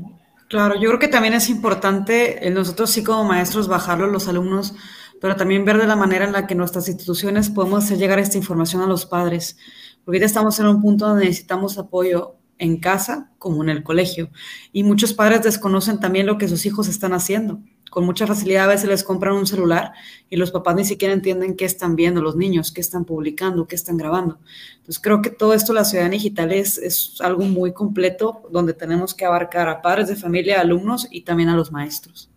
Claro, 0.48 0.74
yo 0.74 0.88
creo 0.88 0.98
que 0.98 1.08
también 1.08 1.34
es 1.34 1.48
importante 1.48 2.50
nosotros 2.50 2.90
sí 2.90 3.02
como 3.02 3.24
maestros 3.24 3.68
bajarlo 3.68 4.04
a 4.04 4.08
los 4.08 4.28
alumnos, 4.28 4.74
pero 5.20 5.36
también 5.36 5.64
ver 5.64 5.78
de 5.78 5.86
la 5.86 5.96
manera 5.96 6.24
en 6.24 6.32
la 6.32 6.46
que 6.46 6.54
nuestras 6.54 6.88
instituciones 6.88 7.48
podemos 7.48 7.84
hacer 7.84 7.98
llegar 7.98 8.18
esta 8.18 8.38
información 8.38 8.82
a 8.82 8.86
los 8.86 9.06
padres, 9.06 9.56
porque 10.04 10.20
ya 10.20 10.26
estamos 10.26 10.58
en 10.60 10.66
un 10.66 10.82
punto 10.82 11.08
donde 11.08 11.24
necesitamos 11.24 11.78
apoyo 11.78 12.36
en 12.58 12.78
casa 12.78 13.32
como 13.38 13.62
en 13.62 13.70
el 13.70 13.82
colegio. 13.82 14.30
Y 14.72 14.84
muchos 14.84 15.14
padres 15.14 15.42
desconocen 15.42 16.00
también 16.00 16.26
lo 16.26 16.38
que 16.38 16.48
sus 16.48 16.66
hijos 16.66 16.86
están 16.86 17.12
haciendo 17.14 17.60
con 17.92 18.06
mucha 18.06 18.26
facilidad 18.26 18.64
a 18.64 18.68
veces 18.68 18.88
les 18.88 19.04
compran 19.04 19.34
un 19.34 19.46
celular 19.46 19.92
y 20.30 20.36
los 20.36 20.50
papás 20.50 20.74
ni 20.74 20.86
siquiera 20.86 21.12
entienden 21.12 21.56
qué 21.56 21.66
están 21.66 21.94
viendo 21.94 22.22
los 22.22 22.36
niños, 22.36 22.72
qué 22.72 22.80
están 22.80 23.04
publicando, 23.04 23.68
qué 23.68 23.74
están 23.74 23.98
grabando. 23.98 24.38
Entonces 24.78 24.98
creo 24.98 25.20
que 25.20 25.28
todo 25.28 25.52
esto, 25.52 25.74
la 25.74 25.84
ciudadanía 25.84 26.16
digital, 26.16 26.52
es, 26.52 26.78
es 26.78 27.20
algo 27.20 27.44
muy 27.44 27.74
completo 27.74 28.48
donde 28.50 28.72
tenemos 28.72 29.12
que 29.12 29.26
abarcar 29.26 29.68
a 29.68 29.82
padres 29.82 30.08
de 30.08 30.16
familia, 30.16 30.62
alumnos 30.62 31.06
y 31.10 31.20
también 31.20 31.50
a 31.50 31.54
los 31.54 31.70
maestros. 31.70 32.30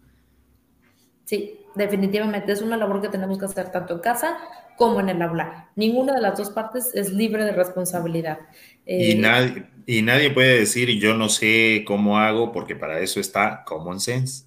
Sí, 1.23 1.61
definitivamente 1.73 2.51
es 2.51 2.61
una 2.61 2.75
labor 2.75 3.01
que 3.01 3.07
tenemos 3.07 3.39
que 3.39 3.45
hacer 3.45 3.71
tanto 3.71 3.93
en 3.93 4.01
casa 4.01 4.37
como 4.75 4.99
en 4.99 5.07
el 5.07 5.21
aula. 5.21 5.69
Ninguna 5.77 6.15
de 6.15 6.21
las 6.21 6.37
dos 6.37 6.49
partes 6.49 6.91
es 6.93 7.13
libre 7.13 7.45
de 7.45 7.53
responsabilidad. 7.53 8.39
y, 8.85 9.13
eh, 9.13 9.15
nadie, 9.15 9.67
y 9.85 10.01
nadie 10.01 10.31
puede 10.31 10.59
decir 10.59 10.89
yo 10.99 11.13
no 11.13 11.29
sé 11.29 11.85
cómo 11.87 12.17
hago 12.17 12.51
porque 12.51 12.75
para 12.75 12.99
eso 12.99 13.21
está 13.21 13.63
common 13.63 14.01
sense. 14.01 14.43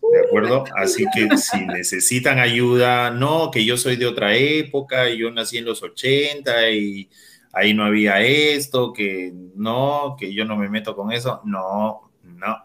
¿De 0.00 0.20
acuerdo? 0.26 0.64
Así 0.76 1.04
que 1.14 1.36
si 1.36 1.66
necesitan 1.66 2.38
ayuda, 2.38 3.10
no, 3.10 3.50
que 3.50 3.64
yo 3.64 3.76
soy 3.76 3.96
de 3.96 4.06
otra 4.06 4.34
época, 4.36 5.08
yo 5.10 5.30
nací 5.30 5.58
en 5.58 5.64
los 5.64 5.82
80 5.82 6.70
y 6.70 7.10
ahí 7.52 7.74
no 7.74 7.84
había 7.84 8.22
esto, 8.22 8.92
que 8.92 9.32
no, 9.54 10.16
que 10.18 10.32
yo 10.32 10.44
no 10.44 10.56
me 10.56 10.68
meto 10.68 10.96
con 10.96 11.12
eso, 11.12 11.42
no, 11.44 12.10
no. 12.22 12.64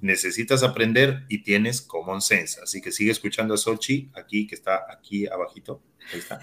Necesitas 0.00 0.62
aprender 0.62 1.24
y 1.28 1.42
tienes 1.42 1.82
common 1.82 2.22
sense. 2.22 2.58
Así 2.62 2.80
que 2.80 2.90
sigue 2.90 3.10
escuchando 3.10 3.54
a 3.54 3.58
Sochi, 3.58 4.10
aquí, 4.14 4.46
que 4.46 4.54
está 4.54 4.86
aquí 4.90 5.26
abajito. 5.26 5.82
Ahí 6.12 6.18
está. 6.20 6.40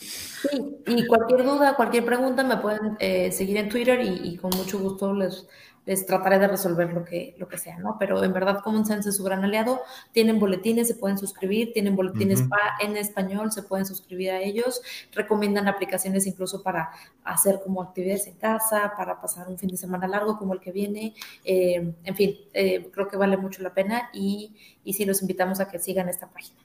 Sí, 0.00 0.78
y 0.86 1.06
cualquier 1.06 1.44
duda, 1.44 1.76
cualquier 1.76 2.06
pregunta 2.06 2.42
me 2.42 2.56
pueden 2.56 2.96
eh, 2.98 3.30
seguir 3.30 3.58
en 3.58 3.68
Twitter 3.68 4.00
y, 4.00 4.36
con 4.38 4.50
mucho 4.56 4.78
gusto 4.78 5.12
les, 5.12 5.46
les 5.86 6.06
trataré 6.06 6.38
de 6.38 6.46
resolver 6.46 6.92
lo 6.92 7.04
que, 7.04 7.34
lo 7.38 7.48
que 7.48 7.58
sea, 7.58 7.78
¿no? 7.78 7.96
Pero 7.98 8.22
en 8.22 8.32
verdad 8.32 8.60
Common 8.62 8.84
Sense 8.84 9.08
es 9.08 9.16
su 9.16 9.24
gran 9.24 9.44
aliado. 9.44 9.80
Tienen 10.12 10.38
boletines, 10.38 10.88
se 10.88 10.94
pueden 10.94 11.18
suscribir, 11.18 11.72
tienen 11.72 11.96
boletines 11.96 12.44
en 12.80 12.96
español, 12.96 13.50
se 13.50 13.62
pueden 13.62 13.86
suscribir 13.86 14.30
a 14.30 14.40
ellos. 14.40 14.82
Recomiendan 15.12 15.68
aplicaciones 15.68 16.26
incluso 16.26 16.62
para 16.62 16.90
hacer 17.24 17.60
como 17.64 17.82
actividades 17.82 18.26
en 18.26 18.34
casa, 18.34 18.92
para 18.96 19.20
pasar 19.20 19.48
un 19.48 19.58
fin 19.58 19.70
de 19.70 19.76
semana 19.76 20.06
largo 20.06 20.38
como 20.38 20.54
el 20.54 20.60
que 20.60 20.72
viene. 20.72 21.14
Eh, 21.44 21.92
en 22.04 22.14
fin, 22.14 22.36
eh, 22.52 22.90
creo 22.92 23.08
que 23.08 23.16
vale 23.16 23.36
mucho 23.36 23.62
la 23.62 23.72
pena 23.72 24.10
y, 24.12 24.54
y 24.84 24.92
sí 24.92 25.04
los 25.04 25.22
invitamos 25.22 25.60
a 25.60 25.68
que 25.68 25.78
sigan 25.78 26.08
esta 26.08 26.28
página. 26.28 26.60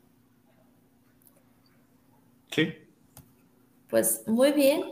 Sí. 2.52 2.74
Pues 3.90 4.24
muy 4.28 4.52
bien. 4.52 4.84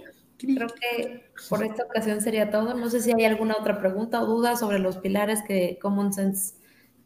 Creo 0.43 0.67
que 0.67 1.31
por 1.49 1.63
esta 1.63 1.83
ocasión 1.83 2.21
sería 2.21 2.51
todo. 2.51 2.73
No 2.73 2.89
sé 2.89 3.01
si 3.01 3.13
hay 3.13 3.23
alguna 3.25 3.55
otra 3.55 3.79
pregunta 3.79 4.21
o 4.21 4.25
duda 4.25 4.57
sobre 4.57 4.79
los 4.79 4.97
pilares 4.97 5.39
que 5.47 5.79
Common 5.81 6.11
Sense 6.11 6.55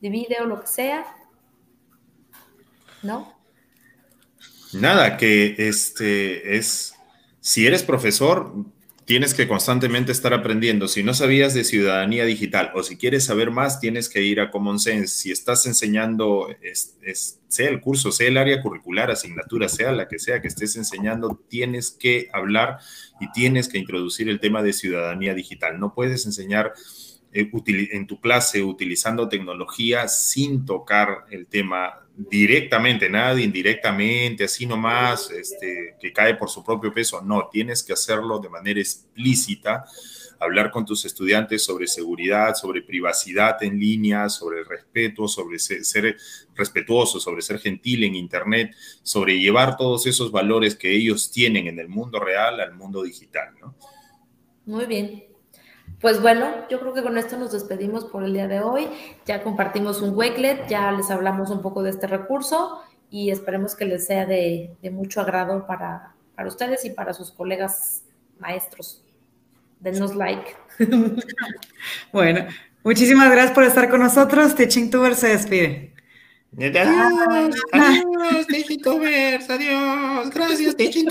divide 0.01 0.37
o 0.41 0.45
lo 0.45 0.59
que 0.61 0.67
sea. 0.67 1.05
¿No? 3.03 3.37
Nada, 4.73 5.17
que 5.17 5.55
este 5.57 6.57
es, 6.57 6.95
si 7.39 7.67
eres 7.67 7.83
profesor, 7.83 8.53
tienes 9.05 9.33
que 9.33 9.47
constantemente 9.47 10.11
estar 10.11 10.33
aprendiendo. 10.33 10.87
Si 10.87 11.03
no 11.03 11.13
sabías 11.13 11.53
de 11.53 11.63
ciudadanía 11.63 12.25
digital 12.25 12.71
o 12.73 12.83
si 12.83 12.97
quieres 12.97 13.23
saber 13.23 13.51
más, 13.51 13.79
tienes 13.79 14.09
que 14.09 14.23
ir 14.23 14.41
a 14.41 14.51
Common 14.51 14.79
Sense. 14.79 15.07
Si 15.07 15.31
estás 15.31 15.65
enseñando, 15.65 16.49
sea 17.47 17.69
el 17.69 17.81
curso, 17.81 18.11
sea 18.11 18.27
el 18.27 18.37
área 18.37 18.61
curricular, 18.61 19.09
asignatura, 19.09 19.69
sea 19.69 19.91
la 19.91 20.07
que 20.07 20.19
sea 20.19 20.41
que 20.41 20.47
estés 20.47 20.75
enseñando, 20.75 21.41
tienes 21.47 21.91
que 21.91 22.29
hablar 22.33 22.79
y 23.19 23.31
tienes 23.31 23.69
que 23.69 23.77
introducir 23.77 24.29
el 24.29 24.39
tema 24.39 24.61
de 24.63 24.73
ciudadanía 24.73 25.33
digital. 25.33 25.79
No 25.79 25.93
puedes 25.93 26.25
enseñar 26.25 26.73
en 27.33 28.07
tu 28.07 28.19
clase 28.19 28.63
utilizando 28.63 29.29
tecnología 29.29 30.07
sin 30.07 30.65
tocar 30.65 31.25
el 31.29 31.47
tema 31.47 32.07
directamente, 32.17 33.09
nada 33.09 33.39
indirectamente, 33.39 34.45
así 34.45 34.65
nomás, 34.65 35.29
este, 35.29 35.95
que 35.99 36.11
cae 36.11 36.33
por 36.33 36.49
su 36.49 36.63
propio 36.63 36.91
peso. 36.91 37.21
No, 37.21 37.47
tienes 37.51 37.83
que 37.83 37.93
hacerlo 37.93 38.39
de 38.39 38.49
manera 38.49 38.79
explícita, 38.79 39.85
hablar 40.39 40.71
con 40.71 40.83
tus 40.83 41.05
estudiantes 41.05 41.63
sobre 41.63 41.85
seguridad, 41.85 42.55
sobre 42.55 42.81
privacidad 42.81 43.61
en 43.63 43.79
línea, 43.79 44.29
sobre 44.29 44.63
respeto, 44.63 45.27
sobre 45.27 45.59
ser, 45.59 46.17
respetuoso, 46.55 47.19
sobre 47.19 47.43
ser 47.43 47.59
gentil 47.59 48.03
en 48.03 48.15
Internet, 48.15 48.73
sobre 49.03 49.39
llevar 49.39 49.77
todos 49.77 50.07
esos 50.07 50.31
valores 50.31 50.75
que 50.75 50.91
ellos 50.91 51.31
tienen 51.31 51.67
en 51.67 51.77
el 51.77 51.87
mundo 51.87 52.19
real 52.19 52.59
al 52.59 52.73
mundo 52.73 53.03
digital. 53.03 53.53
Muy 54.65 54.85
bien, 54.85 55.26
pues 55.99 56.21
bueno, 56.21 56.67
yo 56.69 56.79
creo 56.79 56.93
que 56.93 57.01
con 57.01 57.17
esto 57.17 57.37
nos 57.37 57.51
despedimos 57.51 58.05
por 58.05 58.23
el 58.23 58.33
día 58.33 58.47
de 58.47 58.59
hoy. 58.59 58.87
Ya 59.25 59.41
compartimos 59.41 60.01
un 60.01 60.15
Wakelet, 60.15 60.67
ya 60.67 60.91
les 60.91 61.09
hablamos 61.09 61.49
un 61.49 61.61
poco 61.61 61.81
de 61.81 61.89
este 61.89 62.05
recurso 62.05 62.81
y 63.09 63.31
esperemos 63.31 63.75
que 63.75 63.85
les 63.85 64.05
sea 64.05 64.25
de, 64.25 64.75
mucho 64.91 65.21
agrado 65.21 65.65
para, 65.65 66.13
para, 66.35 66.47
ustedes 66.47 66.85
y 66.85 66.91
para 66.91 67.13
sus 67.13 67.31
colegas 67.31 68.03
maestros. 68.39 69.03
Denos 69.79 70.15
like. 70.15 70.55
bueno, 72.13 72.45
muchísimas 72.83 73.31
gracias 73.31 73.53
por 73.53 73.63
estar 73.63 73.89
con 73.89 74.01
nosotros. 74.01 74.53
Teaching 74.53 74.91
Tuber 74.91 75.15
se 75.15 75.29
despide. 75.29 75.97
Adiós, 76.55 77.55
adiós, 77.71 78.47
Teaching 78.47 78.81
Tubers, 78.81 79.49
adiós. 79.49 80.29
Gracias, 80.31 80.75
Teaching 80.75 81.05